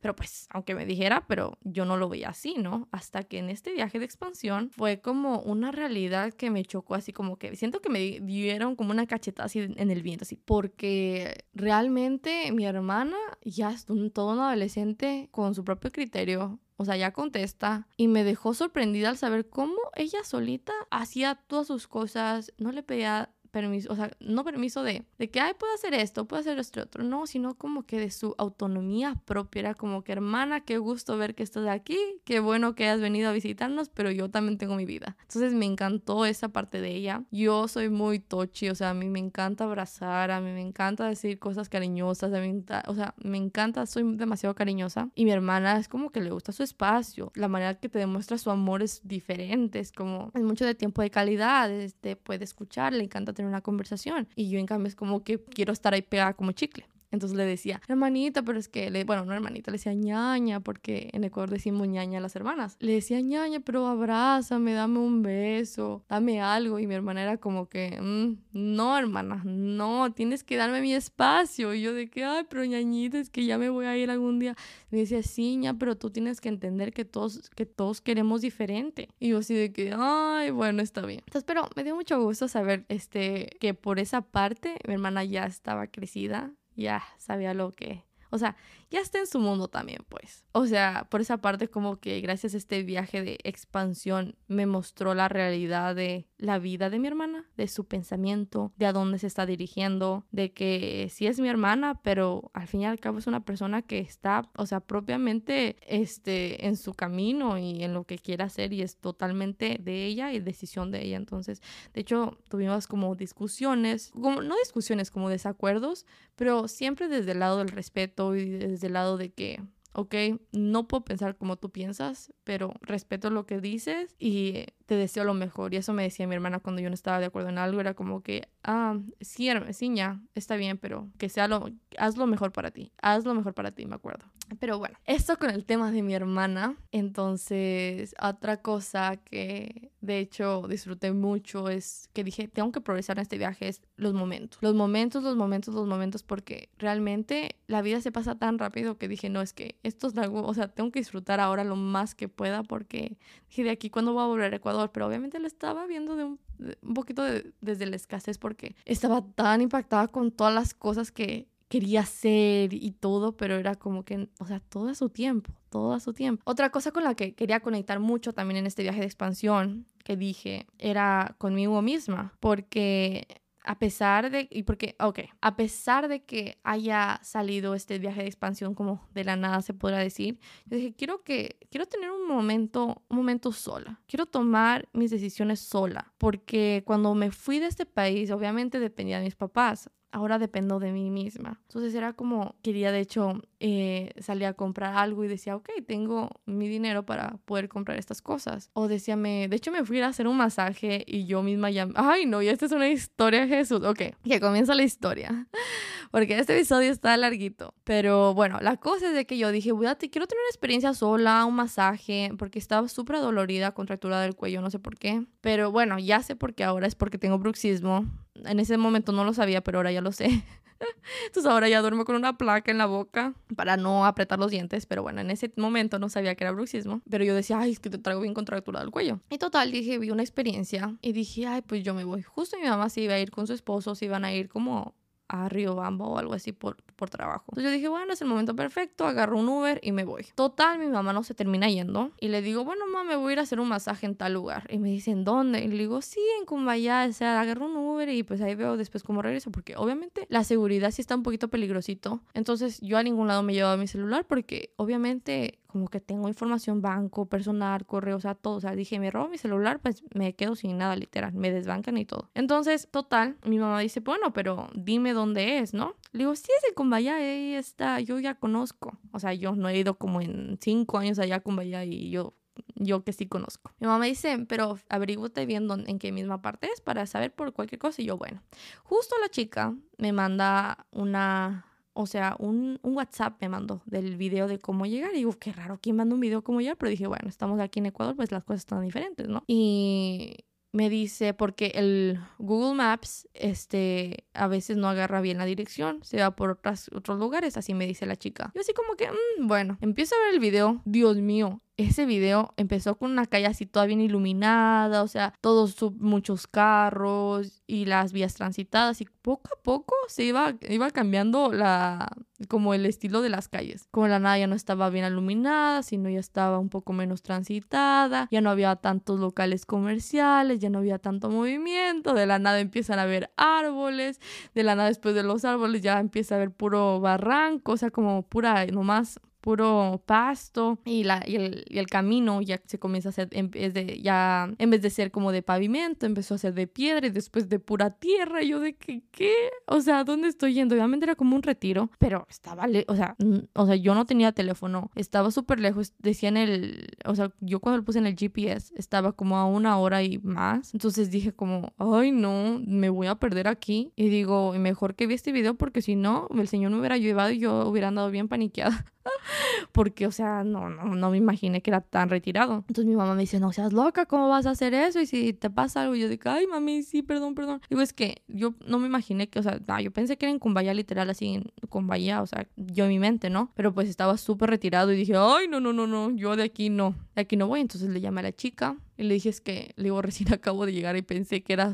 [0.00, 2.88] Pero pues, aunque me dijera, pero yo no lo veía así, ¿no?
[2.92, 7.12] Hasta que en este viaje de expansión fue como una realidad que me chocó así
[7.12, 10.36] como que siento que me dieron como una cachetada así en el viento, así.
[10.36, 16.96] Porque realmente mi hermana ya es todo un adolescente con su propio criterio, o sea,
[16.96, 22.52] ya contesta y me dejó sorprendida al saber cómo ella solita hacía todas sus cosas,
[22.58, 26.26] no le pedía permiso, o sea, no permiso de, de que, ay, puedo hacer esto,
[26.26, 30.60] puedo hacer esto otro, no, sino como que de su autonomía propia, como que, hermana,
[30.60, 34.30] qué gusto ver que estás aquí, qué bueno que hayas venido a visitarnos, pero yo
[34.30, 35.16] también tengo mi vida.
[35.22, 37.24] Entonces me encantó esa parte de ella.
[37.30, 41.06] Yo soy muy tochi, o sea, a mí me encanta abrazar, a mí me encanta
[41.06, 45.10] decir cosas cariñosas, a mí, o sea, me encanta, soy demasiado cariñosa.
[45.14, 48.38] Y mi hermana es como que le gusta su espacio, la manera que te demuestra
[48.38, 52.92] su amor es diferente, es como, es mucho de tiempo de calidad, este, puede escuchar,
[52.92, 54.28] le encanta tener una conversación.
[54.36, 56.86] Y yo en cambio es como que quiero estar ahí pegada como chicle.
[57.12, 61.24] Entonces le decía, hermanita, pero es que, bueno, no hermanita, le decía ñaña, porque en
[61.24, 62.76] Ecuador decimos ñaña a las hermanas.
[62.80, 66.78] Le decía ñaña, pero abrázame, dame un beso, dame algo.
[66.78, 71.74] Y mi hermana era como que, mm, no, hermana, no, tienes que darme mi espacio.
[71.74, 74.38] Y yo de que, ay, pero ñañita, es que ya me voy a ir algún
[74.38, 74.56] día.
[74.90, 79.10] Me decía, sí, ña, pero tú tienes que entender que todos, que todos queremos diferente.
[79.20, 81.20] Y yo así de que, ay, bueno, está bien.
[81.26, 85.44] Entonces, pero me dio mucho gusto saber, este, que por esa parte mi hermana ya
[85.44, 88.56] estaba crecida ya sabía lo que o sea,
[88.92, 90.44] ya está en su mundo también, pues.
[90.52, 95.14] O sea, por esa parte como que gracias a este viaje de expansión me mostró
[95.14, 99.26] la realidad de la vida de mi hermana, de su pensamiento, de a dónde se
[99.26, 103.26] está dirigiendo, de que sí es mi hermana, pero al fin y al cabo es
[103.26, 108.18] una persona que está, o sea, propiamente este, en su camino y en lo que
[108.18, 111.16] quiere hacer y es totalmente de ella y decisión de ella.
[111.16, 111.62] Entonces,
[111.94, 116.04] de hecho, tuvimos como discusiones, como, no discusiones, como desacuerdos,
[116.36, 120.14] pero siempre desde el lado del respeto y desde el lado de que, ok,
[120.52, 125.34] no puedo pensar como tú piensas, pero respeto lo que dices y te deseo lo
[125.34, 125.74] mejor.
[125.74, 127.94] Y eso me decía mi hermana cuando yo no estaba de acuerdo en algo, era
[127.94, 132.52] como que, ah, sí, sí, ya, está bien, pero que sea lo, haz lo mejor
[132.52, 134.26] para ti, haz lo mejor para ti, me acuerdo.
[134.58, 136.76] Pero bueno, esto con el tema de mi hermana.
[136.90, 143.22] Entonces, otra cosa que de hecho disfruté mucho es que dije, tengo que progresar en
[143.22, 144.58] este viaje, es los momentos.
[144.60, 149.08] Los momentos, los momentos, los momentos, porque realmente la vida se pasa tan rápido que
[149.08, 152.14] dije, no, es que esto es algo, o sea, tengo que disfrutar ahora lo más
[152.14, 153.16] que pueda porque
[153.48, 156.24] dije, de aquí cuando voy a volver a Ecuador, pero obviamente lo estaba viendo de
[156.24, 156.40] un,
[156.82, 157.22] un poquito
[157.60, 162.90] desde la escasez porque estaba tan impactada con todas las cosas que quería hacer y
[162.90, 166.42] todo, pero era como que, o sea, todo a su tiempo, todo a su tiempo.
[166.44, 170.16] Otra cosa con la que quería conectar mucho también en este viaje de expansión que
[170.16, 173.26] dije era conmigo misma, porque
[173.64, 178.28] a pesar de, y porque, ok, a pesar de que haya salido este viaje de
[178.28, 182.26] expansión como de la nada se podrá decir, yo dije, quiero que, quiero tener un
[182.26, 187.86] momento, un momento sola, quiero tomar mis decisiones sola, porque cuando me fui de este
[187.86, 191.60] país, obviamente dependía de mis papás, ahora dependo de mí misma.
[191.68, 196.30] Entonces era como, quería de hecho eh, salir a comprar algo y decía, ok, tengo
[196.46, 198.70] mi dinero para poder comprar estas cosas.
[198.74, 201.88] O decía, me, de hecho me fui a hacer un masaje y yo misma ya,
[201.94, 203.82] ay no, y esta es una historia, Jesús.
[203.82, 205.48] Ok, que comienza la historia.
[206.10, 207.74] Porque este episodio está larguito.
[207.84, 211.46] Pero bueno, la cosa es de que yo dije, voy quiero tener una experiencia sola,
[211.46, 215.24] un masaje, porque estaba súper dolorida, contracturada del cuello, no sé por qué.
[215.40, 219.24] Pero bueno, ya sé por qué ahora, es porque tengo bruxismo en ese momento no
[219.24, 220.44] lo sabía, pero ahora ya lo sé.
[221.26, 224.86] Entonces ahora ya duermo con una placa en la boca para no apretar los dientes.
[224.86, 227.02] Pero bueno, en ese momento no sabía que era bruxismo.
[227.08, 229.20] Pero yo decía, ay, es que te traigo bien contracturado el cuello.
[229.30, 232.22] Y total, dije, vi una experiencia y dije, ay, pues yo me voy.
[232.22, 234.94] Justo mi mamá se iba a ir con su esposo, se iban a ir como
[235.28, 237.46] a Río Bamba o algo así por, por trabajo.
[237.48, 240.24] Entonces yo dije, bueno, es el momento perfecto, agarro un Uber y me voy.
[240.36, 243.32] Total, mi mamá no se termina yendo y le digo, bueno, mamá, me voy a
[243.32, 244.68] ir a hacer un masaje en tal lugar.
[244.70, 245.64] Y me dicen, ¿dónde?
[245.64, 248.76] Y le digo, sí, en Cumbayá, o sea, agarro un Uber y pues ahí veo
[248.76, 252.20] después cómo regreso, porque obviamente la seguridad sí está un poquito peligrosito.
[252.34, 256.82] Entonces yo a ningún lado me llevaba mi celular porque obviamente como que tengo información
[256.82, 258.56] banco, personal, correo, o sea, todo.
[258.56, 261.32] O sea, dije, me robo mi celular, pues me quedo sin nada, literal.
[261.32, 262.30] Me desbancan y todo.
[262.34, 265.96] Entonces, total, mi mamá dice, bueno, pero dime dónde es, ¿no?
[266.12, 268.98] Le digo, sí, es el Cumbaya, ahí está, yo ya conozco.
[269.12, 272.34] O sea, yo no he ido como en cinco años allá a Cumbaya y yo
[272.74, 273.72] yo que sí conozco.
[273.80, 277.78] Mi mamá dice, pero averigüete bien en qué misma parte es para saber por cualquier
[277.78, 278.02] cosa.
[278.02, 278.42] Y yo, bueno,
[278.84, 284.46] justo la chica me manda una o sea, un, un, WhatsApp me mandó del video
[284.46, 285.12] de cómo llegar.
[285.12, 286.76] Y digo, qué raro, ¿quién manda un video cómo llegar?
[286.76, 289.44] Pero dije, bueno, estamos aquí en Ecuador, pues las cosas están diferentes, ¿no?
[289.46, 296.02] Y me dice, porque el Google Maps, este, a veces no agarra bien la dirección,
[296.02, 298.50] se va por otras, otros lugares, así me dice la chica.
[298.54, 302.52] Yo así como que, mm, bueno, empiezo a ver el video, Dios mío, ese video
[302.56, 308.12] empezó con una calle así toda bien iluminada, o sea, todos muchos carros y las
[308.12, 312.08] vías transitadas y poco a poco se iba, iba cambiando la,
[312.48, 313.88] como el estilo de las calles.
[313.90, 318.28] Como la nada ya no estaba bien iluminada, sino ya estaba un poco menos transitada,
[318.30, 322.98] ya no había tantos locales comerciales, ya no había tanto movimiento, de la nada empiezan
[322.98, 324.20] a haber árboles,
[324.54, 327.90] de la nada después de los árboles ya empieza a haber puro barranco, o sea,
[327.90, 333.08] como pura, nomás puro pasto y, la, y, el, y el camino ya se comienza
[333.08, 336.38] a hacer en vez de ya en vez de ser como de pavimento empezó a
[336.38, 338.42] ser de piedra y después de pura tierra.
[338.42, 339.34] Y yo de que qué
[339.66, 343.16] o sea dónde estoy yendo obviamente era como un retiro pero estaba o sea
[343.54, 347.58] o sea yo no tenía teléfono estaba súper lejos decía en el o sea yo
[347.58, 350.72] cuando lo puse en el GPS estaba como a una hora y más.
[350.72, 355.14] Entonces dije como ay no me voy a perder aquí y digo mejor que vi
[355.14, 358.28] este video porque si no el señor me hubiera llevado y yo hubiera andado bien
[358.28, 358.86] paniqueada
[359.72, 362.64] porque, o sea, no, no, no me imaginé que era tan retirado.
[362.68, 365.00] Entonces mi mamá me dice, no seas loca, ¿cómo vas a hacer eso?
[365.00, 367.60] Y si te pasa algo, yo digo, ay, mami, sí, perdón, perdón.
[367.68, 370.38] Digo, es que yo no me imaginé que, o sea, yo pensé que era en
[370.38, 373.50] Cumbaya, literal, así, en Cumbaya, o sea, yo en mi mente, ¿no?
[373.54, 376.70] Pero pues estaba súper retirado y dije, ay, no, no, no, no, yo de aquí
[376.70, 377.60] no, de aquí no voy.
[377.60, 380.72] Entonces le llamé a la chica le dije, es que, le digo, recién acabo de
[380.72, 381.72] llegar y pensé que era,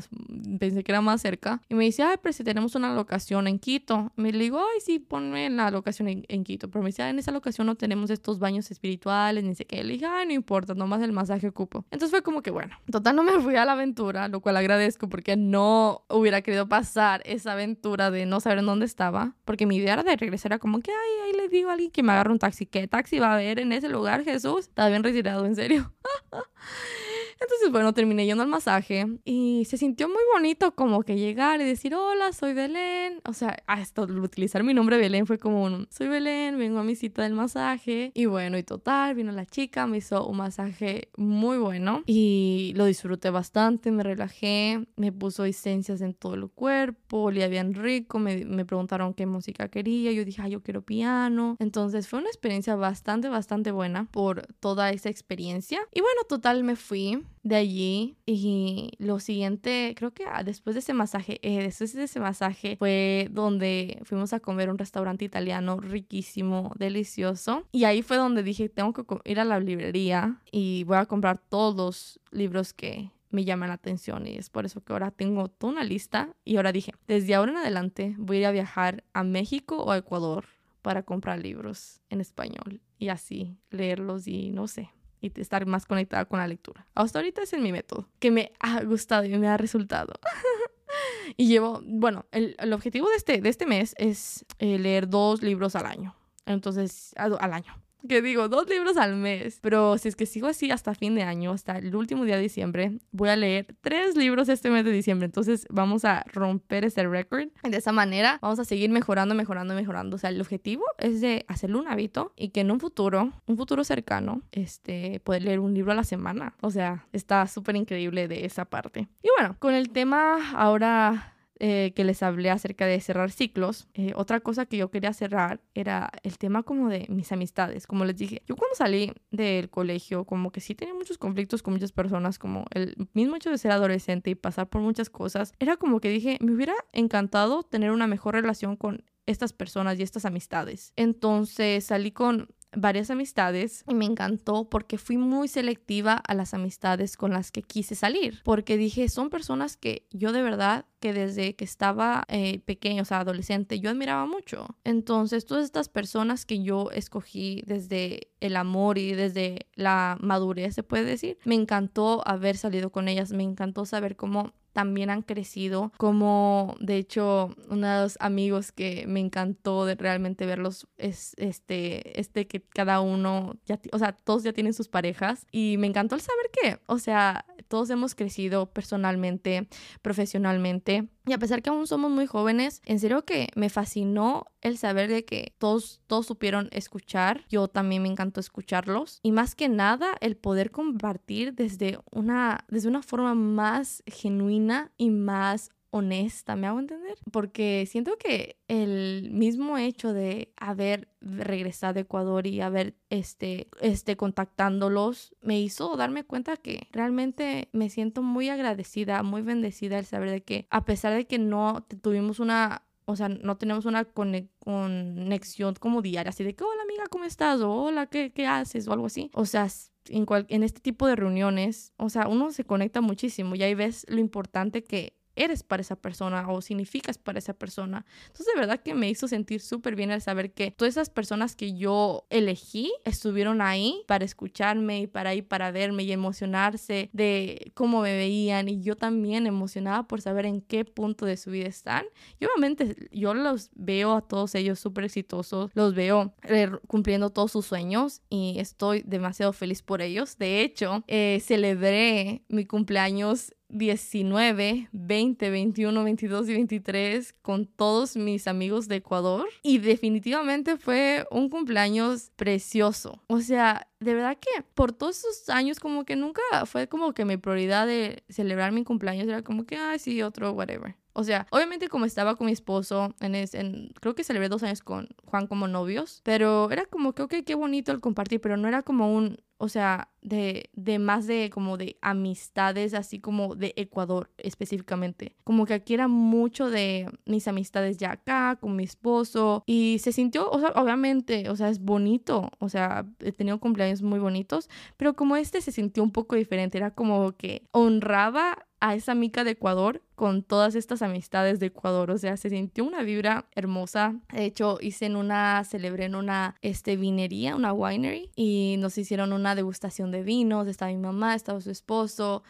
[0.59, 1.61] pensé que era más cerca.
[1.69, 4.11] Y me dice, ay, pero si tenemos una locación en Quito.
[4.15, 6.69] me le digo, ay, sí, ponme en la locación en, Quito.
[6.69, 9.83] Pero me dice, en esa locación no tenemos estos baños espirituales, ni sé qué.
[9.83, 11.85] Le dije, ay, no importa, nomás el masaje ocupo.
[11.91, 15.09] Entonces fue como que, bueno, total no me fui a la aventura, lo cual agradezco
[15.09, 19.35] porque no hubiera querido pasar esa aventura de no saber en dónde estaba.
[19.45, 21.91] Porque mi idea era de regresar, era como que, ay, ahí le digo a alguien
[21.91, 22.65] que me agarre un taxi.
[22.65, 24.61] ¿Qué taxi va a haber en ese lugar, Jesús?
[24.61, 25.93] Estaba bien retirado, en serio.
[27.41, 31.63] Entonces, bueno, terminé yendo al masaje y se sintió muy bonito como que llegar y
[31.63, 33.21] decir, hola, soy Belén.
[33.25, 36.95] O sea, hasta utilizar mi nombre Belén fue como un, soy Belén, vengo a mi
[36.95, 38.11] cita del masaje.
[38.13, 42.85] Y bueno, y total, vino la chica, me hizo un masaje muy bueno y lo
[42.85, 48.43] disfruté bastante, me relajé, me puso esencias en todo el cuerpo, olía bien rico, me,
[48.43, 51.55] me preguntaron qué música quería, yo dije, ah, yo quiero piano.
[51.59, 55.79] Entonces fue una experiencia bastante, bastante buena por toda esa experiencia.
[55.93, 60.79] Y bueno, total, me fui de allí y lo siguiente, creo que ah, después de
[60.79, 65.79] ese masaje, eh, después de ese masaje fue donde fuimos a comer un restaurante italiano
[65.79, 67.63] riquísimo, delicioso.
[67.71, 71.37] Y ahí fue donde dije, tengo que ir a la librería y voy a comprar
[71.37, 75.49] todos los libros que me llaman la atención y es por eso que ahora tengo
[75.49, 79.23] toda una lista y ahora dije, desde ahora en adelante voy a a viajar a
[79.23, 80.45] México o a Ecuador
[80.81, 84.89] para comprar libros en español y así leerlos y no sé,
[85.21, 86.87] y estar más conectada con la lectura.
[86.95, 90.13] Hasta ahorita es mi método, que me ha gustado y me ha resultado.
[91.37, 95.41] y llevo, bueno, el, el, objetivo de este, de este mes es eh, leer dos
[95.41, 96.15] libros al año.
[96.45, 99.59] Entonces, al año que digo, dos libros al mes.
[99.61, 102.41] Pero si es que sigo así hasta fin de año, hasta el último día de
[102.41, 105.25] diciembre, voy a leer tres libros este mes de diciembre.
[105.25, 107.47] Entonces vamos a romper ese récord.
[107.63, 110.15] De esa manera vamos a seguir mejorando, mejorando, mejorando.
[110.15, 113.57] O sea, el objetivo es de hacerlo un hábito y que en un futuro, un
[113.57, 116.55] futuro cercano, este, poder leer un libro a la semana.
[116.61, 119.07] O sea, está súper increíble de esa parte.
[119.23, 124.13] Y bueno, con el tema ahora eh, que les hablé acerca de cerrar ciclos, eh,
[124.15, 127.85] otra cosa que yo quería cerrar era el tema como de mis amistades.
[127.85, 131.73] Como les dije, yo cuando salí del colegio, como que sí tenía muchos conflictos con
[131.73, 135.75] muchas personas, como el mismo hecho de ser adolescente y pasar por muchas cosas, era
[135.75, 140.25] como que dije, me hubiera encantado tener una mejor relación con estas personas y estas
[140.25, 140.93] amistades.
[140.95, 147.17] Entonces salí con varias amistades y me encantó porque fui muy selectiva a las amistades
[147.17, 151.55] con las que quise salir, porque dije, son personas que yo de verdad que desde
[151.55, 154.67] que estaba eh, pequeño, o sea, adolescente, yo admiraba mucho.
[154.83, 160.83] Entonces, todas estas personas que yo escogí desde el amor y desde la madurez, se
[160.83, 165.91] puede decir, me encantó haber salido con ellas, me encantó saber cómo también han crecido,
[165.97, 172.61] como de hecho unos amigos que me encantó de realmente verlos es este, este que
[172.61, 176.49] cada uno, ya, o sea, todos ya tienen sus parejas y me encantó el saber
[176.51, 179.67] que, o sea, todos hemos crecido personalmente,
[180.01, 184.77] profesionalmente y a pesar que aún somos muy jóvenes, en serio que me fascinó el
[184.79, 187.45] saber de que todos, todos supieron escuchar.
[187.49, 189.19] Yo también me encantó escucharlos.
[189.21, 195.11] Y más que nada, el poder compartir desde una, desde una forma más genuina y
[195.11, 197.17] más honesta, ¿me hago entender?
[197.31, 204.15] Porque siento que el mismo hecho de haber regresado a Ecuador y haber este, este
[204.15, 210.29] contactándolos me hizo darme cuenta que realmente me siento muy agradecida, muy bendecida el saber
[210.29, 215.73] de que a pesar de que no tuvimos una o sea, no tenemos una conexión
[215.79, 217.59] como diaria, así de que, hola amiga, ¿cómo estás?
[217.59, 218.87] O hola, ¿qué, qué haces?
[218.87, 219.31] O algo así.
[219.33, 219.67] O sea,
[220.09, 224.05] en, en este tipo de reuniones, o sea, uno se conecta muchísimo y ahí ves
[224.09, 228.05] lo importante que eres para esa persona o significas para esa persona.
[228.27, 231.55] Entonces, de verdad que me hizo sentir súper bien al saber que todas esas personas
[231.55, 237.71] que yo elegí estuvieron ahí para escucharme y para ir para verme y emocionarse de
[237.73, 241.67] cómo me veían y yo también emocionada por saber en qué punto de su vida
[241.67, 242.05] están.
[242.39, 247.51] Y obviamente yo los veo a todos ellos súper exitosos, los veo eh, cumpliendo todos
[247.51, 250.37] sus sueños y estoy demasiado feliz por ellos.
[250.37, 258.47] De hecho, eh, celebré mi cumpleaños 19, 20, 21, 22 y 23 con todos mis
[258.47, 263.21] amigos de Ecuador y definitivamente fue un cumpleaños precioso.
[263.27, 267.25] O sea, de verdad que por todos esos años como que nunca fue como que
[267.25, 270.95] mi prioridad de celebrar mi cumpleaños era como que, ah, sí, otro, whatever.
[271.13, 274.81] O sea, obviamente como estaba con mi esposo, en, en, creo que celebré dos años
[274.81, 278.67] con Juan como novios, pero era como que, ok, qué bonito el compartir, pero no
[278.69, 283.73] era como un, o sea, de, de más de como de amistades, así como de
[283.75, 285.35] Ecuador específicamente.
[285.43, 290.13] Como que aquí era mucho de mis amistades ya acá, con mi esposo, y se
[290.13, 294.69] sintió, o sea, obviamente, o sea, es bonito, o sea, he tenido cumpleaños muy bonitos,
[294.97, 299.43] pero como este se sintió un poco diferente, era como que honraba a esa mica
[299.43, 302.11] de Ecuador con todas estas amistades de Ecuador.
[302.11, 304.15] O sea, se sintió una vibra hermosa.
[304.31, 309.33] De hecho, hice en una, celebré en una este, vinería, una winery, y nos hicieron
[309.33, 310.67] una degustación de vinos.
[310.67, 312.43] Estaba mi mamá, estaba su esposo.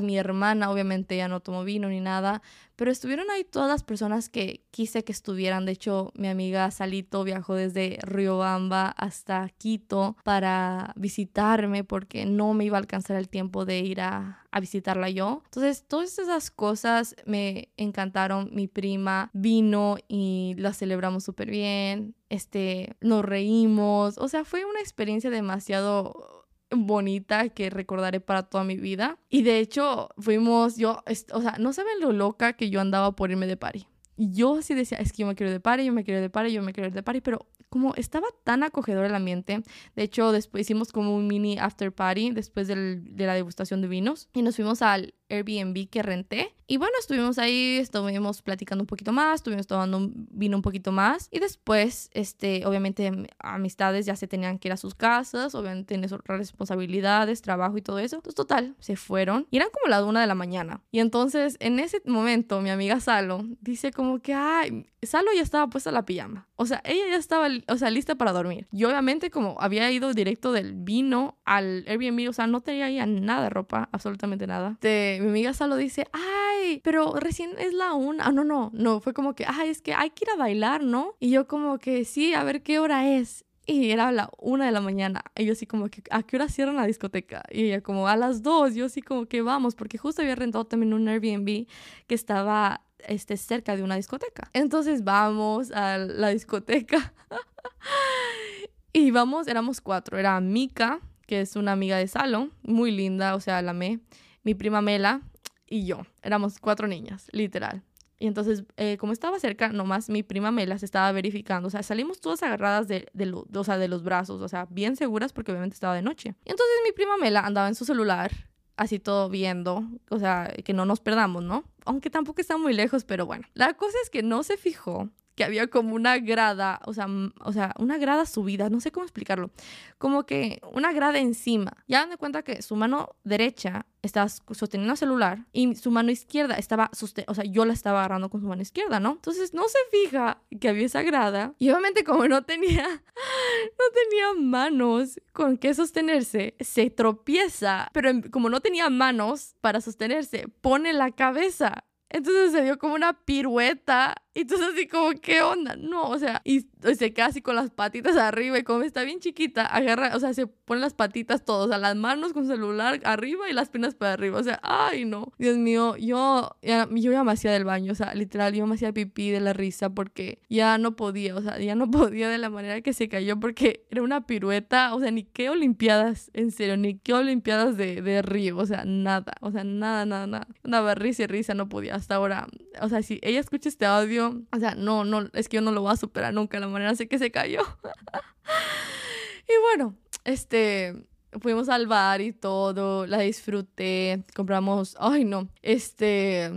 [0.00, 2.40] Mi hermana, obviamente ya no tomó vino ni nada,
[2.76, 5.66] pero estuvieron ahí todas las personas que quise que estuvieran.
[5.66, 12.64] De hecho, mi amiga Salito viajó desde Riobamba hasta Quito para visitarme porque no me
[12.64, 15.42] iba a alcanzar el tiempo de ir a, a visitarla yo.
[15.44, 18.50] Entonces, todas esas cosas me encantaron.
[18.52, 22.14] Mi prima vino y la celebramos súper bien.
[22.30, 24.16] Este, nos reímos.
[24.18, 26.41] O sea, fue una experiencia demasiado
[26.74, 29.18] bonita que recordaré para toda mi vida.
[29.28, 33.30] Y de hecho, fuimos, yo, o sea, no saben lo loca que yo andaba por
[33.30, 33.86] irme de party.
[34.16, 36.52] Yo sí decía, es que yo me quiero de party, yo me quiero de party,
[36.52, 39.62] yo me quiero ir de party, pero como estaba tan acogedor el ambiente,
[39.96, 43.88] de hecho después hicimos como un mini after party después del, de la degustación de
[43.88, 46.54] vinos y nos fuimos al Airbnb que renté.
[46.66, 50.92] Y bueno, estuvimos ahí, estuvimos platicando un poquito más, estuvimos tomando un vino un poquito
[50.92, 51.28] más.
[51.30, 56.12] Y después, este, obviamente, amistades ya se tenían que ir a sus casas, obviamente tienes
[56.12, 58.16] otras responsabilidades, trabajo y todo eso.
[58.16, 59.46] Entonces, total, se fueron.
[59.50, 60.80] Y eran como la una de la mañana.
[60.90, 65.68] Y entonces, en ese momento, mi amiga Salo dice como que, ay, Salo ya estaba
[65.68, 66.48] puesta la pijama.
[66.56, 68.68] O sea, ella ya estaba, o sea, lista para dormir.
[68.70, 73.04] Yo obviamente como había ido directo del vino al Airbnb, o sea, no tenía ya
[73.06, 74.78] nada de ropa, absolutamente nada.
[75.22, 78.26] Mi amiga Salo dice, ay, pero recién es la una.
[78.26, 80.82] Ah, no, no, no, fue como que, ay, es que hay que ir a bailar,
[80.82, 81.14] ¿no?
[81.20, 83.44] Y yo como que, sí, a ver qué hora es.
[83.64, 85.22] Y era la una de la mañana.
[85.36, 87.42] Y yo así como que, ¿a qué hora cierran la discoteca?
[87.50, 88.74] Y ella como, a las dos.
[88.74, 91.66] Yo así como que vamos, porque justo había rentado también un Airbnb
[92.06, 94.50] que estaba este, cerca de una discoteca.
[94.52, 97.14] Entonces vamos a la discoteca.
[98.92, 100.18] y vamos, éramos cuatro.
[100.18, 104.00] Era Mika, que es una amiga de Salo, muy linda, o sea, la amé
[104.42, 105.22] mi prima Mela
[105.66, 106.02] y yo.
[106.22, 107.82] Éramos cuatro niñas, literal.
[108.18, 111.66] Y entonces, eh, como estaba cerca, nomás mi prima Mela se estaba verificando.
[111.66, 115.74] O sea, salimos todas agarradas de, de, los brazos, o sea, bien seguras porque obviamente
[115.74, 116.36] estaba de noche.
[116.44, 118.30] Y entonces mi prima Mela andaba en su celular,
[118.76, 121.64] así todo viendo, o sea, que no nos perdamos, ¿no?
[121.84, 123.48] Aunque tampoco está muy lejos, pero bueno.
[123.54, 127.06] La cosa es que no se fijó que había como una grada, o sea,
[127.40, 129.50] o sea, una grada subida, no sé cómo explicarlo,
[129.98, 131.72] como que una grada encima.
[131.88, 136.56] Ya dan cuenta que su mano derecha estaba sosteniendo el celular y su mano izquierda
[136.56, 136.90] estaba,
[137.26, 139.12] o sea, yo la estaba agarrando con su mano izquierda, ¿no?
[139.12, 144.34] Entonces no se fija que había esa grada y obviamente como no tenía, no tenía
[144.38, 151.12] manos con que sostenerse, se tropieza, pero como no tenía manos para sostenerse, pone la
[151.12, 154.14] cabeza entonces se dio como una pirueta.
[154.34, 155.76] Y entonces así como, ¿qué onda?
[155.76, 159.20] No, o sea, y se queda así con las patitas arriba y como está bien
[159.20, 163.00] chiquita, agarra, o sea, se pone las patitas todos, o sea, las manos con celular
[163.04, 164.38] arriba y las piernas para arriba.
[164.38, 165.32] O sea, ay, no.
[165.38, 168.74] Dios mío, yo ya, yo ya me hacía del baño, o sea, literal, yo me
[168.74, 172.38] hacía pipí de la risa porque ya no podía, o sea, ya no podía de
[172.38, 176.50] la manera que se cayó porque era una pirueta, o sea, ni qué olimpiadas, en
[176.50, 180.46] serio, ni qué olimpiadas de, de río, o sea, nada, o sea, nada, nada, nada.
[180.64, 182.48] Una risa y risa, no podía hasta ahora.
[182.80, 185.72] O sea, si ella escucha este audio, o sea, no, no, es que yo no
[185.72, 187.62] lo voy a superar nunca, la manera sé que se cayó.
[189.48, 190.94] y bueno, este,
[191.40, 196.50] fuimos al bar y todo, la disfruté, compramos, ay no, este,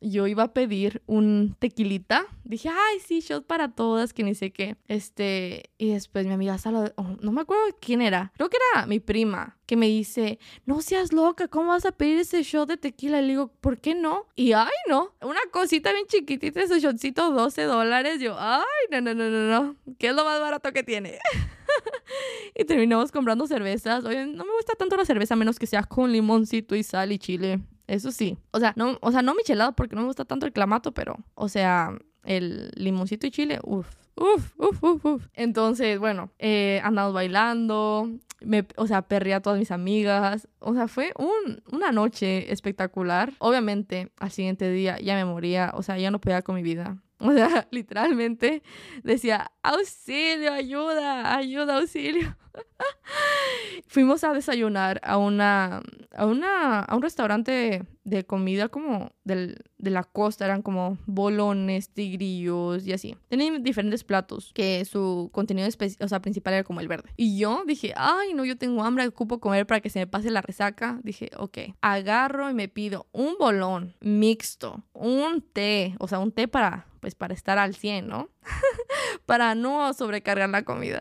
[0.00, 4.52] yo iba a pedir un tequilita, dije, ay sí, shot para todas, que ni sé
[4.52, 8.58] qué, este, y después mi amiga Salo, oh, no me acuerdo quién era, creo que
[8.74, 12.68] era mi prima, que me dice, no seas loca, ¿cómo vas a pedir ese shot
[12.68, 13.18] de tequila?
[13.20, 14.26] Y le digo, ¿por qué no?
[14.34, 19.14] Y ay no, una cosita bien chiquitita, ese shotcito, 12 dólares, yo, ay, no, no,
[19.14, 21.18] no, no, no, ¿qué es lo más barato que tiene?
[22.54, 24.04] y terminamos comprando cervezas.
[24.04, 27.18] Oye, no me gusta tanto la cerveza, menos que sea con limoncito y sal y
[27.18, 27.60] chile.
[27.86, 28.38] Eso sí.
[28.52, 31.16] O sea, no, o sea, no michelado porque no me gusta tanto el clamato, pero,
[31.34, 33.88] o sea, el limoncito y chile, uff.
[34.16, 35.26] Uf, uf, uf, uf.
[35.32, 38.10] Entonces, bueno, eh, andamos bailando,
[38.42, 40.46] me, o sea, perré a todas mis amigas.
[40.58, 43.32] O sea, fue un, una noche espectacular.
[43.38, 46.98] Obviamente, al siguiente día ya me moría, o sea, ya no podía con mi vida.
[47.30, 48.62] O sea, literalmente
[49.02, 52.34] decía, auxilio, ayuda, ayuda, auxilio.
[53.86, 55.82] Fuimos a desayunar a una,
[56.16, 61.90] a una, a un restaurante de comida como del, de la costa, eran como bolones,
[61.90, 63.16] tigrillos y así.
[63.28, 67.10] Tenían diferentes platos que su contenido o sea, principal era como el verde.
[67.16, 70.30] Y yo dije, ay, no, yo tengo hambre, ocupo comer para que se me pase
[70.30, 70.98] la resaca.
[71.02, 76.48] Dije, ok, agarro y me pido un bolón mixto, un té, o sea, un té
[76.48, 78.28] para pues para estar al 100, ¿no?
[79.26, 81.00] para no sobrecargar la comida.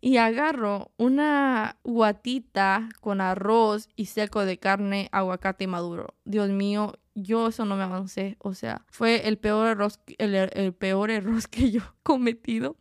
[0.00, 6.14] Y agarro una guatita con arroz y seco de carne, aguacate maduro.
[6.24, 8.36] Dios mío, yo eso no me avancé.
[8.40, 12.76] O sea, fue el peor error, el, el peor error que yo he cometido.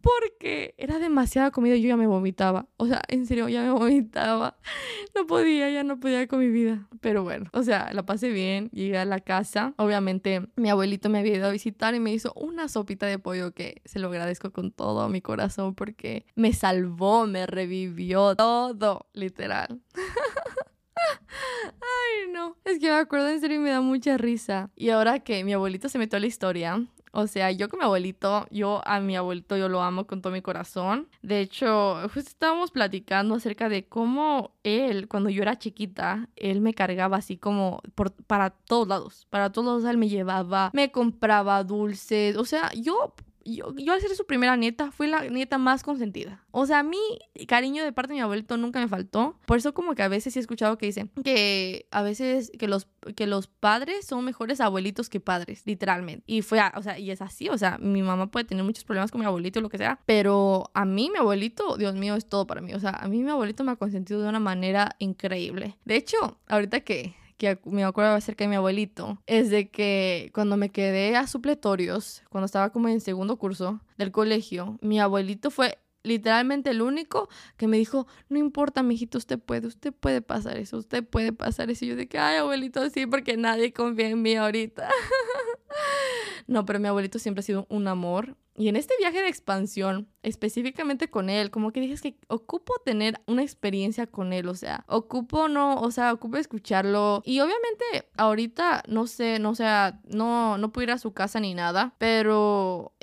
[0.00, 2.68] Porque era demasiada comida y yo ya me vomitaba.
[2.76, 4.56] O sea, en serio, ya me vomitaba.
[5.14, 6.88] No podía, ya no podía con mi vida.
[7.00, 8.68] Pero bueno, o sea, la pasé bien.
[8.70, 9.72] Llegué a la casa.
[9.78, 13.52] Obviamente, mi abuelito me había ido a visitar y me hizo una sopita de pollo
[13.52, 19.80] que se lo agradezco con todo mi corazón porque me salvó, me revivió todo, literal.
[22.06, 22.56] Ay, no.
[22.64, 24.70] Es que me acuerdo en serio y me da mucha risa.
[24.76, 26.86] Y ahora que mi abuelito se metió a la historia,
[27.18, 30.34] o sea, yo con mi abuelito, yo a mi abuelito yo lo amo con todo
[30.34, 31.08] mi corazón.
[31.22, 36.74] De hecho, justo estábamos platicando acerca de cómo él, cuando yo era chiquita, él me
[36.74, 39.26] cargaba así como por, para todos lados.
[39.30, 42.36] Para todos lados él me llevaba, me compraba dulces.
[42.36, 43.14] O sea, yo
[43.54, 46.44] yo, yo al ser su primera nieta, fui la nieta más consentida.
[46.50, 46.98] O sea, a mí,
[47.46, 49.38] cariño de parte de mi abuelito nunca me faltó.
[49.46, 52.66] Por eso como que a veces sí he escuchado que dicen que a veces que
[52.68, 56.24] los, que los padres son mejores abuelitos que padres, literalmente.
[56.26, 57.48] Y fue, o sea, y es así.
[57.48, 60.00] O sea, mi mamá puede tener muchos problemas con mi abuelito o lo que sea.
[60.06, 62.74] Pero a mí, mi abuelito, Dios mío, es todo para mí.
[62.74, 65.76] O sea, a mí mi abuelito me ha consentido de una manera increíble.
[65.84, 70.56] De hecho, ahorita que que me acuerdo acerca de mi abuelito, es de que cuando
[70.56, 75.78] me quedé a supletorios, cuando estaba como en segundo curso del colegio, mi abuelito fue
[76.06, 80.78] literalmente el único que me dijo, no importa, mijito, usted puede, usted puede pasar eso,
[80.78, 81.84] usted puede pasar eso.
[81.84, 84.88] Y yo que, ay, abuelito, sí, porque nadie confía en mí ahorita.
[86.46, 88.36] no, pero mi abuelito siempre ha sido un amor.
[88.56, 93.20] Y en este viaje de expansión, específicamente con él, como que dije que ocupo tener
[93.26, 97.22] una experiencia con él, o sea, ocupo no, o sea, ocupo escucharlo.
[97.24, 97.84] Y obviamente
[98.16, 102.94] ahorita no sé, no sea, no, no puedo ir a su casa ni nada, pero,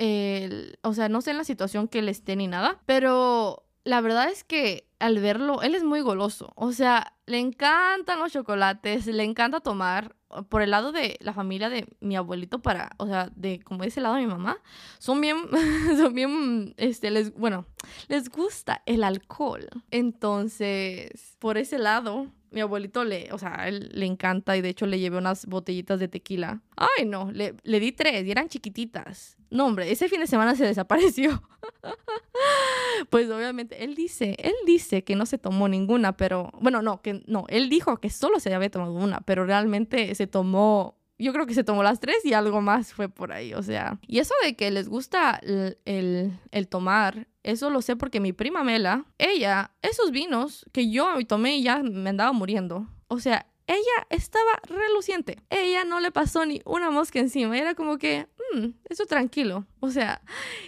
[0.82, 4.30] o sea, no sé en la situación que él esté ni nada, pero la verdad
[4.30, 6.54] es que al verlo, él es muy goloso.
[6.56, 10.16] O sea, le encantan los chocolates, le encanta tomar.
[10.50, 14.02] Por el lado de la familia de mi abuelito, para, o sea, de como ese
[14.02, 14.58] lado de mi mamá,
[14.98, 15.38] son bien,
[15.98, 17.68] son bien, este, les, bueno,
[18.08, 19.68] les gusta el alcohol.
[19.92, 24.86] Entonces, por ese lado, mi abuelito le, o sea, él le encanta y de hecho
[24.86, 26.62] le llevé unas botellitas de tequila.
[26.78, 29.38] Ay, no, le, le di tres y eran chiquititas.
[29.50, 31.42] No, hombre, ese fin de semana se desapareció.
[33.10, 37.24] pues obviamente, él dice, él dice que no se tomó ninguna, pero, bueno, no, que
[37.26, 41.46] no, él dijo que solo se había tomado una, pero realmente se tomó yo creo
[41.46, 44.00] que se tomó las tres y algo más fue por ahí, o sea.
[44.08, 48.34] Y eso de que les gusta el, el, el, tomar, eso lo sé porque mi
[48.34, 52.88] prima Mela, ella, esos vinos que yo tomé y ya me andaba muriendo.
[53.08, 55.38] O sea, ella estaba reluciente.
[55.50, 57.58] Ella no le pasó ni una mosca encima.
[57.58, 59.66] Era como que, mmm, eso tranquilo.
[59.80, 60.22] O sea,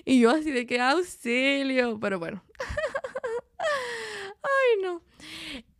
[0.05, 1.99] y yo así de que auxilio.
[1.99, 2.43] Pero bueno.
[4.45, 5.01] Ay, no.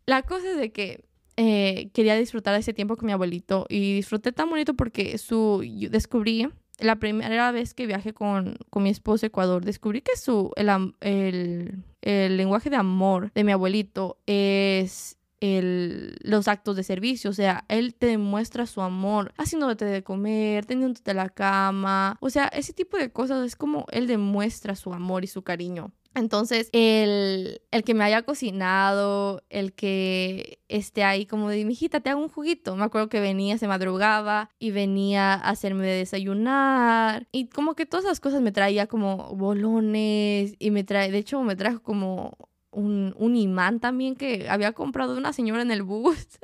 [0.06, 1.04] La cosa es de que
[1.36, 6.48] eh, quería disfrutar ese tiempo con mi abuelito y disfruté tan bonito porque su, descubrí
[6.78, 10.94] la primera vez que viajé con, con mi esposo a Ecuador, descubrí que su, el,
[11.00, 17.34] el, el lenguaje de amor de mi abuelito es el, los actos de servicio, o
[17.34, 22.72] sea, él te demuestra su amor haciéndote de comer, teniéndote la cama, o sea, ese
[22.72, 25.92] tipo de cosas es como él demuestra su amor y su cariño.
[26.16, 32.08] Entonces, el, el, que me haya cocinado, el que esté ahí como de, mijita, te
[32.08, 32.74] hago un juguito.
[32.74, 37.28] Me acuerdo que venía, se madrugaba y venía a hacerme desayunar.
[37.32, 41.42] Y como que todas esas cosas me traía como bolones y me trae, de hecho,
[41.42, 42.38] me trajo como
[42.70, 46.38] un, un imán también que había comprado una señora en el bus.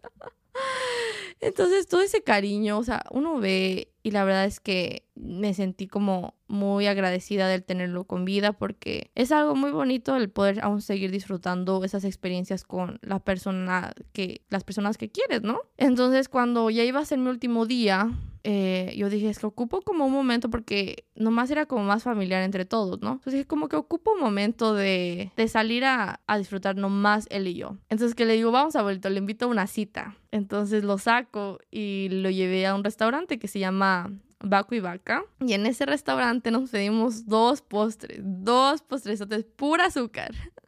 [1.41, 5.87] Entonces, todo ese cariño, o sea, uno ve y la verdad es que me sentí
[5.87, 10.81] como muy agradecida de tenerlo con vida porque es algo muy bonito el poder aún
[10.81, 15.61] seguir disfrutando esas experiencias con la persona que las personas que quieres, ¿no?
[15.77, 18.11] Entonces, cuando ya iba a ser mi último día,
[18.45, 22.43] eh, yo dije, es que ocupo como un momento porque nomás era como más familiar
[22.43, 23.13] entre todos, ¿no?
[23.13, 27.47] Entonces dije, como que ocupo un momento de, de salir a, a, disfrutar nomás él
[27.47, 27.77] y yo.
[27.89, 30.17] Entonces que le digo, vamos a vuelto, le invito a una cita.
[30.33, 34.11] Entonces lo saco y lo llevé a un restaurante que se llama
[34.43, 35.25] Baco y Vaca.
[35.41, 39.23] Y en ese restaurante nos pedimos dos postres, dos postres,
[39.57, 40.33] pura azúcar.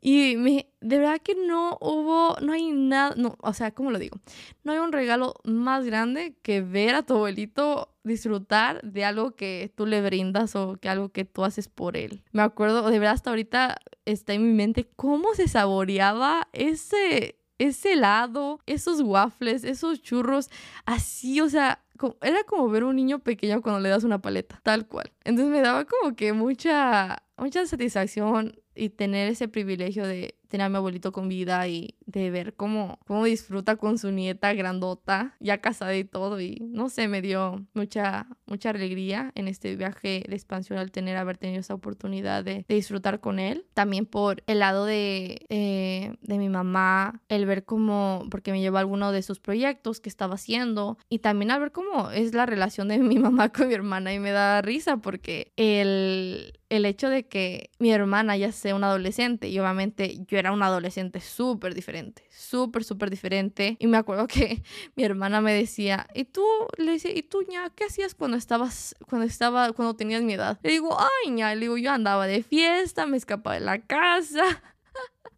[0.00, 3.98] Y me, de verdad que no hubo, no hay nada, no, o sea, ¿cómo lo
[3.98, 4.18] digo?
[4.64, 9.72] No hay un regalo más grande que ver a tu abuelito disfrutar de algo que
[9.74, 12.22] tú le brindas o que algo que tú haces por él.
[12.32, 17.92] Me acuerdo, de verdad hasta ahorita está en mi mente cómo se saboreaba ese, ese
[17.92, 20.50] helado, esos waffles, esos churros,
[20.86, 21.82] así, o sea,
[22.22, 25.10] era como ver a un niño pequeño cuando le das una paleta, tal cual.
[25.24, 30.68] Entonces me daba como que mucha, mucha satisfacción y tener ese privilegio de tener a
[30.68, 35.58] mi abuelito con vida y de ver cómo, cómo disfruta con su nieta grandota, ya
[35.58, 36.40] casada y todo.
[36.40, 41.18] Y no sé, me dio mucha, mucha alegría en este viaje de expansión al tener,
[41.18, 43.66] haber tenido esa oportunidad de, disfrutar con él.
[43.74, 48.78] También por el lado de, eh, de mi mamá, el ver cómo, porque me llevó
[48.78, 50.96] a alguno de sus proyectos que estaba haciendo.
[51.10, 54.18] Y también al ver cómo es la relación de mi mamá con mi hermana y
[54.18, 59.48] me da risa porque el, el hecho de que mi hermana ya sea una adolescente
[59.48, 61.97] y obviamente yo era una adolescente súper diferente,
[62.30, 63.76] súper, súper diferente.
[63.78, 64.62] Y me acuerdo que
[64.96, 66.44] mi hermana me decía, ¿y tú?
[66.76, 70.58] Le dice, ¿y tú, ña, qué hacías cuando estabas, cuando estaba, cuando tenías mi edad?
[70.62, 74.44] Le digo, ay, ña, le digo, yo andaba de fiesta, me escapaba de la casa.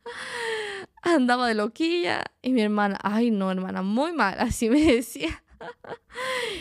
[1.03, 5.43] andaba de loquilla y mi hermana, ay no, hermana, muy mal, así me decía.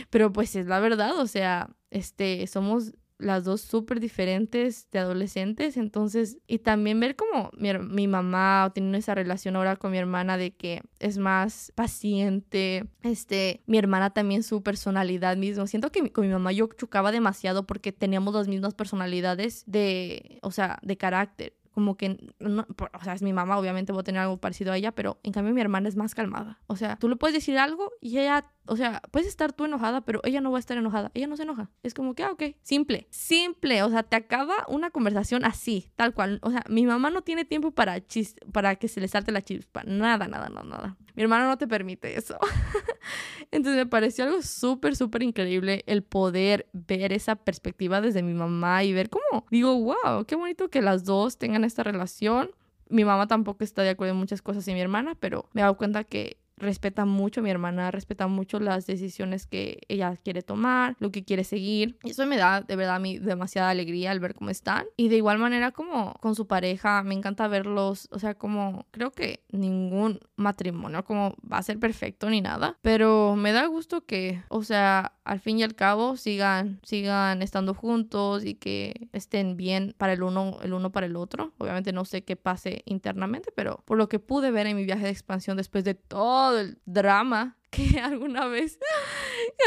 [0.10, 5.78] Pero pues es la verdad, o sea, este, somos las dos súper diferentes de adolescentes,
[5.78, 10.38] entonces, y también ver como mi, mi mamá teniendo esa relación ahora con mi hermana
[10.38, 16.26] de que es más paciente, este, mi hermana también su personalidad mismo, siento que con
[16.26, 21.54] mi mamá yo chocaba demasiado porque teníamos las mismas personalidades de, o sea, de carácter,
[21.80, 24.92] como que, o sea, es mi mamá, obviamente voy a tener algo parecido a ella,
[24.92, 26.60] pero en cambio mi hermana es más calmada.
[26.68, 30.02] O sea, tú le puedes decir algo y ella o sea, puedes estar tú enojada,
[30.02, 31.10] pero ella no va a estar enojada.
[31.16, 31.72] Ella no se enoja.
[31.82, 33.08] Es como que, ah, ok, simple.
[33.10, 33.82] Simple.
[33.82, 36.40] O sea, te acaba una conversación así, tal cual.
[36.44, 39.42] O sea, mi mamá no tiene tiempo para, chis para que se le salte la
[39.42, 39.84] chispa.
[39.86, 40.98] Nada, nada, nada, nada.
[41.16, 42.38] Mi hermano no te permite eso.
[43.52, 48.84] Entonces me pareció algo súper, súper increíble el poder ver esa perspectiva desde mi mamá
[48.84, 52.52] y ver cómo, digo, wow, qué bonito que las dos tengan esta relación.
[52.88, 55.64] Mi mamá tampoco está de acuerdo en muchas cosas y mi hermana, pero me he
[55.64, 60.96] dado cuenta que respeta mucho, mi hermana respeta mucho las decisiones que ella quiere tomar,
[61.00, 61.98] lo que quiere seguir.
[62.04, 64.86] Y eso me da de verdad a mí demasiada alegría al ver cómo están.
[64.98, 69.12] Y de igual manera como con su pareja, me encanta verlos, o sea, como creo
[69.12, 74.44] que ningún matrimonio como va a ser perfecto ni nada, pero me da gusto que,
[74.50, 79.94] o sea, al fin y al cabo sigan sigan estando juntos y que estén bien
[79.98, 81.54] para el uno el uno para el otro.
[81.58, 85.06] Obviamente no sé qué pase internamente, pero por lo que pude ver en mi viaje
[85.06, 88.80] de expansión después de todo el drama que alguna vez,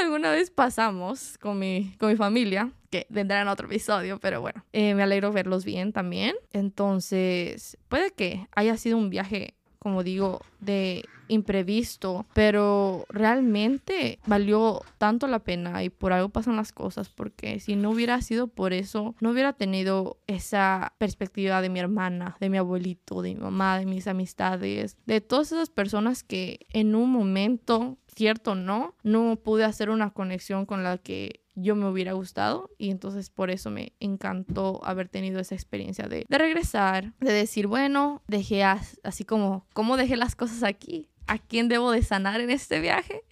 [0.03, 4.65] alguna vez pasamos con mi, con mi familia, que vendrá en otro episodio, pero bueno,
[4.73, 6.35] eh, me alegro verlos bien también.
[6.53, 15.27] Entonces, puede que haya sido un viaje como digo, de imprevisto, pero realmente valió tanto
[15.27, 19.17] la pena y por algo pasan las cosas, porque si no hubiera sido por eso,
[19.19, 23.87] no hubiera tenido esa perspectiva de mi hermana, de mi abuelito, de mi mamá, de
[23.87, 29.91] mis amistades, de todas esas personas que en un momento, cierto no, no pude hacer
[29.91, 34.81] una conexión con la que yo me hubiera gustado y entonces por eso me encantó
[34.85, 40.35] haber tenido esa experiencia de, regresar, de decir, bueno, dejé así como, ¿cómo dejé las
[40.35, 41.09] cosas aquí?
[41.27, 43.23] ¿A quién debo de sanar en este viaje?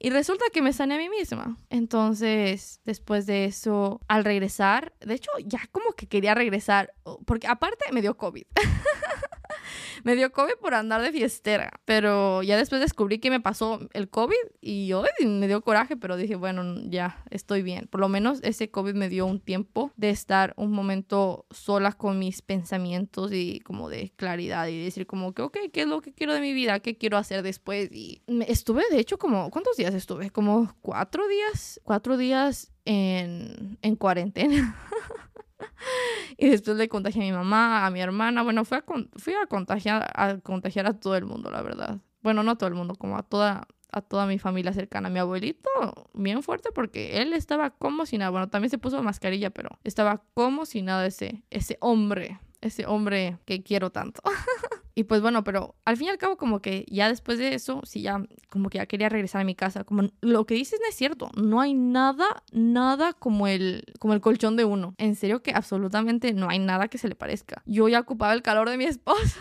[0.00, 1.58] Y resulta que me sané a mí misma.
[1.70, 6.94] Entonces, después de eso, al regresar, de hecho, ya como que quería regresar,
[7.26, 8.44] porque aparte me dio COVID.
[10.04, 14.08] me dio COVID por andar de fiestera, pero ya después descubrí que me pasó el
[14.08, 17.88] COVID y hoy me dio coraje, pero dije, bueno, ya estoy bien.
[17.88, 22.18] Por lo menos ese COVID me dio un tiempo de estar un momento sola con
[22.18, 26.12] mis pensamientos y como de claridad y decir como que, ok, ¿qué es lo que
[26.12, 26.80] quiero de mi vida?
[26.80, 27.90] ¿Qué quiero hacer después?
[27.92, 30.30] Y estuve, de hecho, como, ¿cuántos días estuve?
[30.30, 34.76] Como cuatro días, cuatro días en, en cuarentena.
[36.36, 38.42] y después le contagié a mi mamá, a mi hermana.
[38.42, 38.84] Bueno, fui a,
[39.16, 41.98] fui a, contagiar, a contagiar a todo el mundo, la verdad.
[42.22, 45.08] Bueno, no a todo el mundo, como a toda, a toda mi familia cercana.
[45.08, 45.70] Mi abuelito,
[46.14, 48.30] bien fuerte, porque él estaba como si nada.
[48.30, 53.38] Bueno, también se puso mascarilla, pero estaba como si nada ese, ese hombre, ese hombre
[53.44, 54.22] que quiero tanto.
[54.98, 57.82] Y pues bueno, pero al fin y al cabo como que ya después de eso,
[57.84, 59.84] sí ya como que ya quería regresar a mi casa.
[59.84, 64.20] Como lo que dices no es cierto, no hay nada, nada como el, como el
[64.20, 64.96] colchón de uno.
[64.98, 67.62] En serio que absolutamente no hay nada que se le parezca.
[67.64, 69.38] Yo ya ocupaba el calor de mi esposo.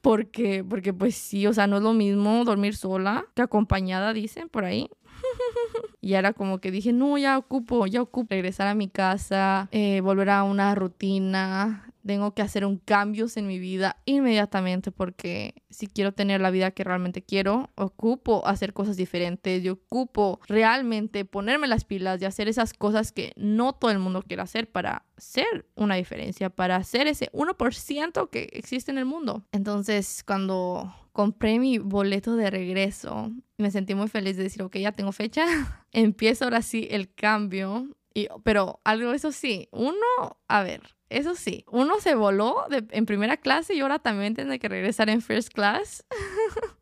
[0.00, 4.48] porque, porque pues sí, o sea, no es lo mismo dormir sola que acompañada, dicen
[4.48, 4.88] por ahí.
[6.00, 10.00] y era como que dije, no, ya ocupo, ya ocupo regresar a mi casa, eh,
[10.00, 15.86] volver a una rutina, tengo que hacer un cambios en mi vida inmediatamente porque si
[15.86, 21.66] quiero tener la vida que realmente quiero, ocupo hacer cosas diferentes, yo ocupo realmente ponerme
[21.66, 25.66] las pilas y hacer esas cosas que no todo el mundo quiere hacer para ser
[25.74, 29.44] una diferencia, para hacer ese 1% que existe en el mundo.
[29.52, 34.92] Entonces, cuando compré mi boleto de regreso, me sentí muy feliz de decir, ok, ya
[34.92, 35.44] tengo fecha,
[35.92, 40.80] empiezo ahora sí el cambio Y, pero algo, eso sí, uno, a ver,
[41.10, 45.20] eso sí, uno se voló en primera clase y ahora también tiene que regresar en
[45.20, 46.06] first class.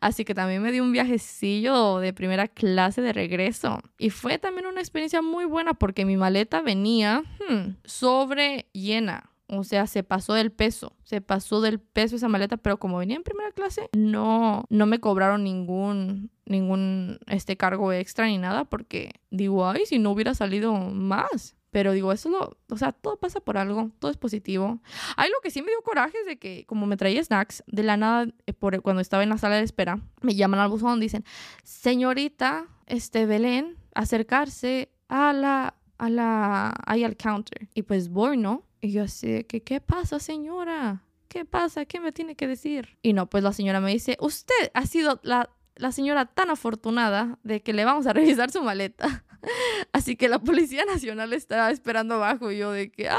[0.00, 3.80] Así que también me di un viajecillo de primera clase de regreso.
[3.98, 9.30] Y fue también una experiencia muy buena porque mi maleta venía hmm, sobre llena.
[9.52, 13.16] O sea, se pasó del peso, se pasó del peso esa maleta, pero como venía
[13.16, 19.10] en primera clase, no, no me cobraron ningún, ningún este cargo extra ni nada, porque
[19.30, 21.56] digo, ay, si no hubiera salido más.
[21.70, 24.80] Pero digo, eso lo, o sea, todo pasa por algo, todo es positivo.
[25.16, 27.82] Hay lo que sí me dio coraje es de que, como me traía snacks, de
[27.82, 30.98] la nada, eh, por, cuando estaba en la sala de espera, me llaman al buzón,
[30.98, 31.24] dicen,
[31.62, 37.68] señorita, este, Belén, acercarse a la, a la, ahí al counter.
[37.74, 38.64] Y pues voy, ¿no?
[38.80, 41.04] Y yo así, que, ¿qué pasa, señora?
[41.28, 41.84] ¿Qué pasa?
[41.84, 42.98] ¿Qué me tiene que decir?
[43.02, 45.50] Y no, pues la señora me dice, usted ha sido la,
[45.80, 49.24] la señora tan afortunada de que le vamos a revisar su maleta.
[49.92, 53.18] Así que la Policía Nacional estaba esperando abajo y yo de que, ah,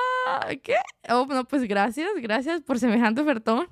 [0.61, 0.75] ¿qué?
[1.09, 3.67] Oh, no, pues gracias, gracias por semejante ofertón.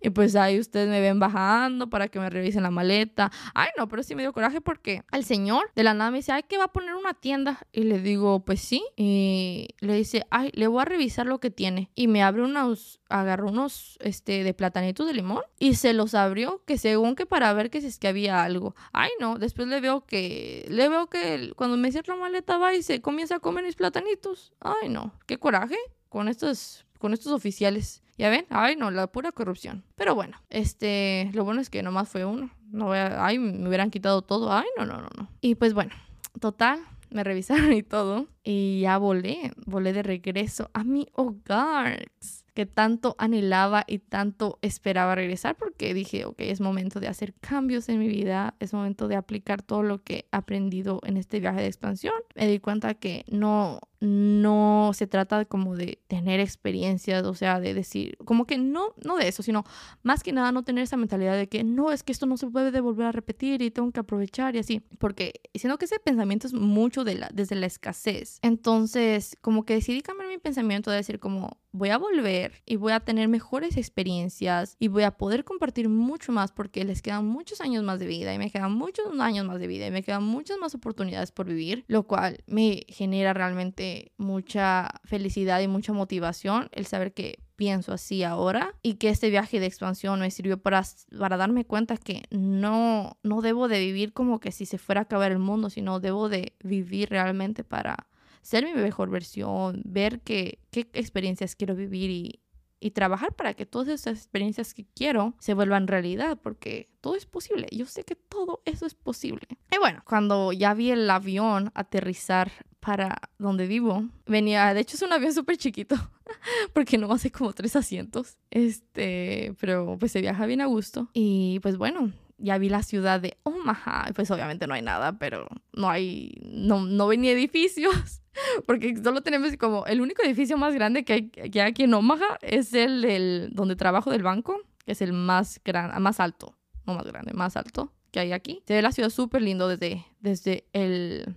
[0.00, 3.30] Y pues ahí ustedes me ven bajando para que me revisen la maleta.
[3.54, 6.32] Ay, no, pero sí me dio coraje porque el señor de la nada me dice,
[6.32, 7.58] ay, que va a poner una tienda.
[7.72, 8.84] Y le digo, pues sí.
[8.96, 11.90] Y le dice, ay, le voy a revisar lo que tiene.
[11.94, 16.62] Y me abre unos, agarró unos, este, de platanitos de limón y se los abrió,
[16.66, 18.74] que según que para ver que si es que había algo.
[18.92, 22.74] Ay, no, después le veo que, le veo que cuando me cierra la maleta va
[22.74, 24.52] y se comienza a comer mis platanitos.
[24.60, 25.76] Ay, no, qué coraje
[26.08, 28.02] con estos, con estos oficiales.
[28.18, 29.84] Ya ven, ay no, la pura corrupción.
[29.94, 32.50] Pero bueno, este, lo bueno es que nomás fue uno.
[32.70, 34.52] No voy a, ay, me hubieran quitado todo.
[34.52, 35.28] Ay, no, no, no, no.
[35.40, 35.92] Y pues bueno,
[36.40, 36.80] total,
[37.10, 38.26] me revisaron y todo.
[38.42, 42.08] Y ya volé, volé de regreso a mi hogar
[42.56, 47.90] que tanto anhelaba y tanto esperaba regresar porque dije, ok, es momento de hacer cambios
[47.90, 51.60] en mi vida, es momento de aplicar todo lo que he aprendido en este viaje
[51.60, 52.14] de expansión.
[52.34, 57.74] Me di cuenta que no, no se trata como de tener experiencias, o sea, de
[57.74, 59.64] decir, como que no, no de eso, sino
[60.02, 62.46] más que nada no tener esa mentalidad de que no, es que esto no se
[62.48, 66.46] puede volver a repetir y tengo que aprovechar y así, porque sino que ese pensamiento
[66.46, 68.38] es mucho de la, desde la escasez.
[68.42, 72.92] Entonces, como que decidí cambiar mi pensamiento de decir como voy a volver y voy
[72.92, 77.60] a tener mejores experiencias y voy a poder compartir mucho más porque les quedan muchos
[77.60, 80.24] años más de vida y me quedan muchos años más de vida y me quedan
[80.24, 83.85] muchas más oportunidades por vivir, lo cual me genera realmente
[84.16, 89.60] mucha felicidad y mucha motivación el saber que pienso así ahora y que este viaje
[89.60, 90.84] de expansión me sirvió para,
[91.18, 95.04] para darme cuenta que no, no debo de vivir como que si se fuera a
[95.04, 98.06] acabar el mundo, sino debo de vivir realmente para
[98.42, 102.40] ser mi mejor versión, ver qué, qué experiencias quiero vivir y,
[102.78, 107.26] y trabajar para que todas esas experiencias que quiero se vuelvan realidad, porque todo es
[107.26, 107.66] posible.
[107.72, 109.46] Yo sé que todo eso es posible.
[109.72, 112.52] Y bueno, cuando ya vi el avión aterrizar
[112.86, 115.96] para donde vivo, venía, de hecho es un avión súper chiquito,
[116.72, 121.10] porque no hace como tres asientos, este, pero pues se viaja bien a gusto.
[121.12, 125.48] Y pues bueno, ya vi la ciudad de Omaha, pues obviamente no hay nada, pero
[125.72, 128.22] no hay, no, no ni edificios,
[128.66, 132.38] porque solo tenemos como, el único edificio más grande que hay, que aquí en Omaha
[132.40, 136.56] es el, el donde trabajo del banco, que es el más, gran, más alto,
[136.86, 138.62] no más grande, más alto que hay aquí.
[138.64, 141.34] Se ve la ciudad súper lindo desde, desde el,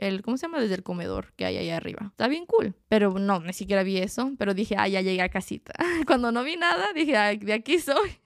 [0.00, 0.60] el, ¿cómo se llama?
[0.60, 2.06] Desde el comedor que hay allá arriba.
[2.10, 2.74] Está bien cool.
[2.88, 4.32] Pero no, ni siquiera vi eso.
[4.38, 5.72] Pero dije, ah, ya llegué a casita.
[6.06, 8.18] Cuando no vi nada, dije, ay, de aquí soy.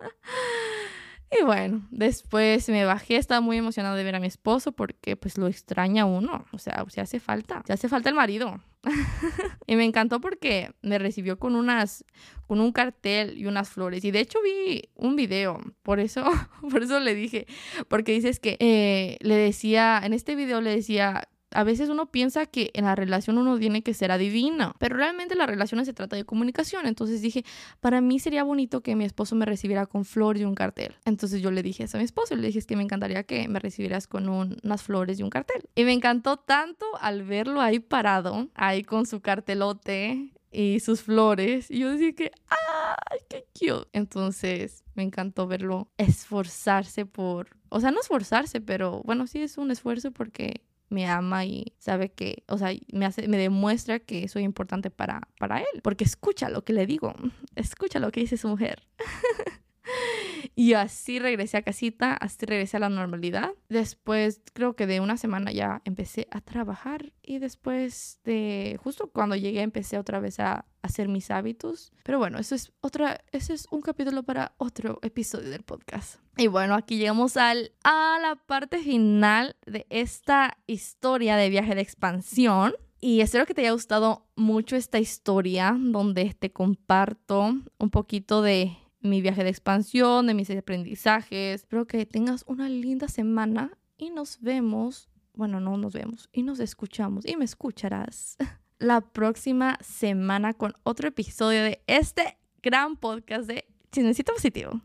[1.40, 5.38] Y bueno, después me bajé, estaba muy emocionada de ver a mi esposo porque pues
[5.38, 8.60] lo extraña uno, o sea, se hace falta, se hace falta el marido.
[9.66, 12.04] y me encantó porque me recibió con unas
[12.46, 16.22] con un cartel y unas flores y de hecho vi un video, por eso
[16.70, 17.46] por eso le dije,
[17.88, 22.46] porque dices que eh, le decía en este video le decía a veces uno piensa
[22.46, 26.16] que en la relación uno tiene que ser adivino, pero realmente la relación se trata
[26.16, 26.86] de comunicación.
[26.86, 27.44] Entonces dije,
[27.80, 30.96] para mí sería bonito que mi esposo me recibiera con flores y un cartel.
[31.04, 33.48] Entonces yo le dije eso a mi esposo, le dije es que me encantaría que
[33.48, 35.68] me recibieras con unas flores y un cartel.
[35.74, 41.70] Y me encantó tanto al verlo ahí parado, ahí con su cartelote y sus flores.
[41.70, 43.88] Y yo decía que, ¡ay, qué cute!
[43.92, 49.70] Entonces me encantó verlo esforzarse por, o sea, no esforzarse, pero bueno, sí es un
[49.70, 50.62] esfuerzo porque
[50.94, 55.28] me ama y sabe que, o sea, me, hace, me demuestra que soy importante para,
[55.38, 57.12] para él, porque escucha lo que le digo,
[57.56, 58.82] escucha lo que dice su mujer.
[60.56, 63.50] Y así regresé a casita, así regresé a la normalidad.
[63.68, 69.34] Después, creo que de una semana ya empecé a trabajar y después de, justo cuando
[69.34, 71.92] llegué, empecé otra vez a hacer mis hábitos.
[72.04, 76.20] Pero bueno, eso es otra, ese es un capítulo para otro episodio del podcast.
[76.36, 81.80] Y bueno, aquí llegamos al, a la parte final de esta historia de viaje de
[81.80, 82.74] expansión.
[83.00, 88.78] Y espero que te haya gustado mucho esta historia donde te comparto un poquito de
[89.04, 91.60] mi viaje de expansión, de mis aprendizajes.
[91.60, 96.58] Espero que tengas una linda semana y nos vemos, bueno, no nos vemos, y nos
[96.58, 98.36] escuchamos y me escucharás
[98.78, 104.80] la próxima semana con otro episodio de este gran podcast de Chismecito Positivo.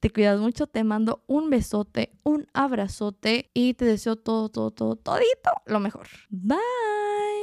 [0.00, 4.96] Te cuidas mucho, te mando un besote, un abrazote y te deseo todo, todo, todo,
[4.96, 6.08] todito lo mejor.
[6.28, 7.40] Bye.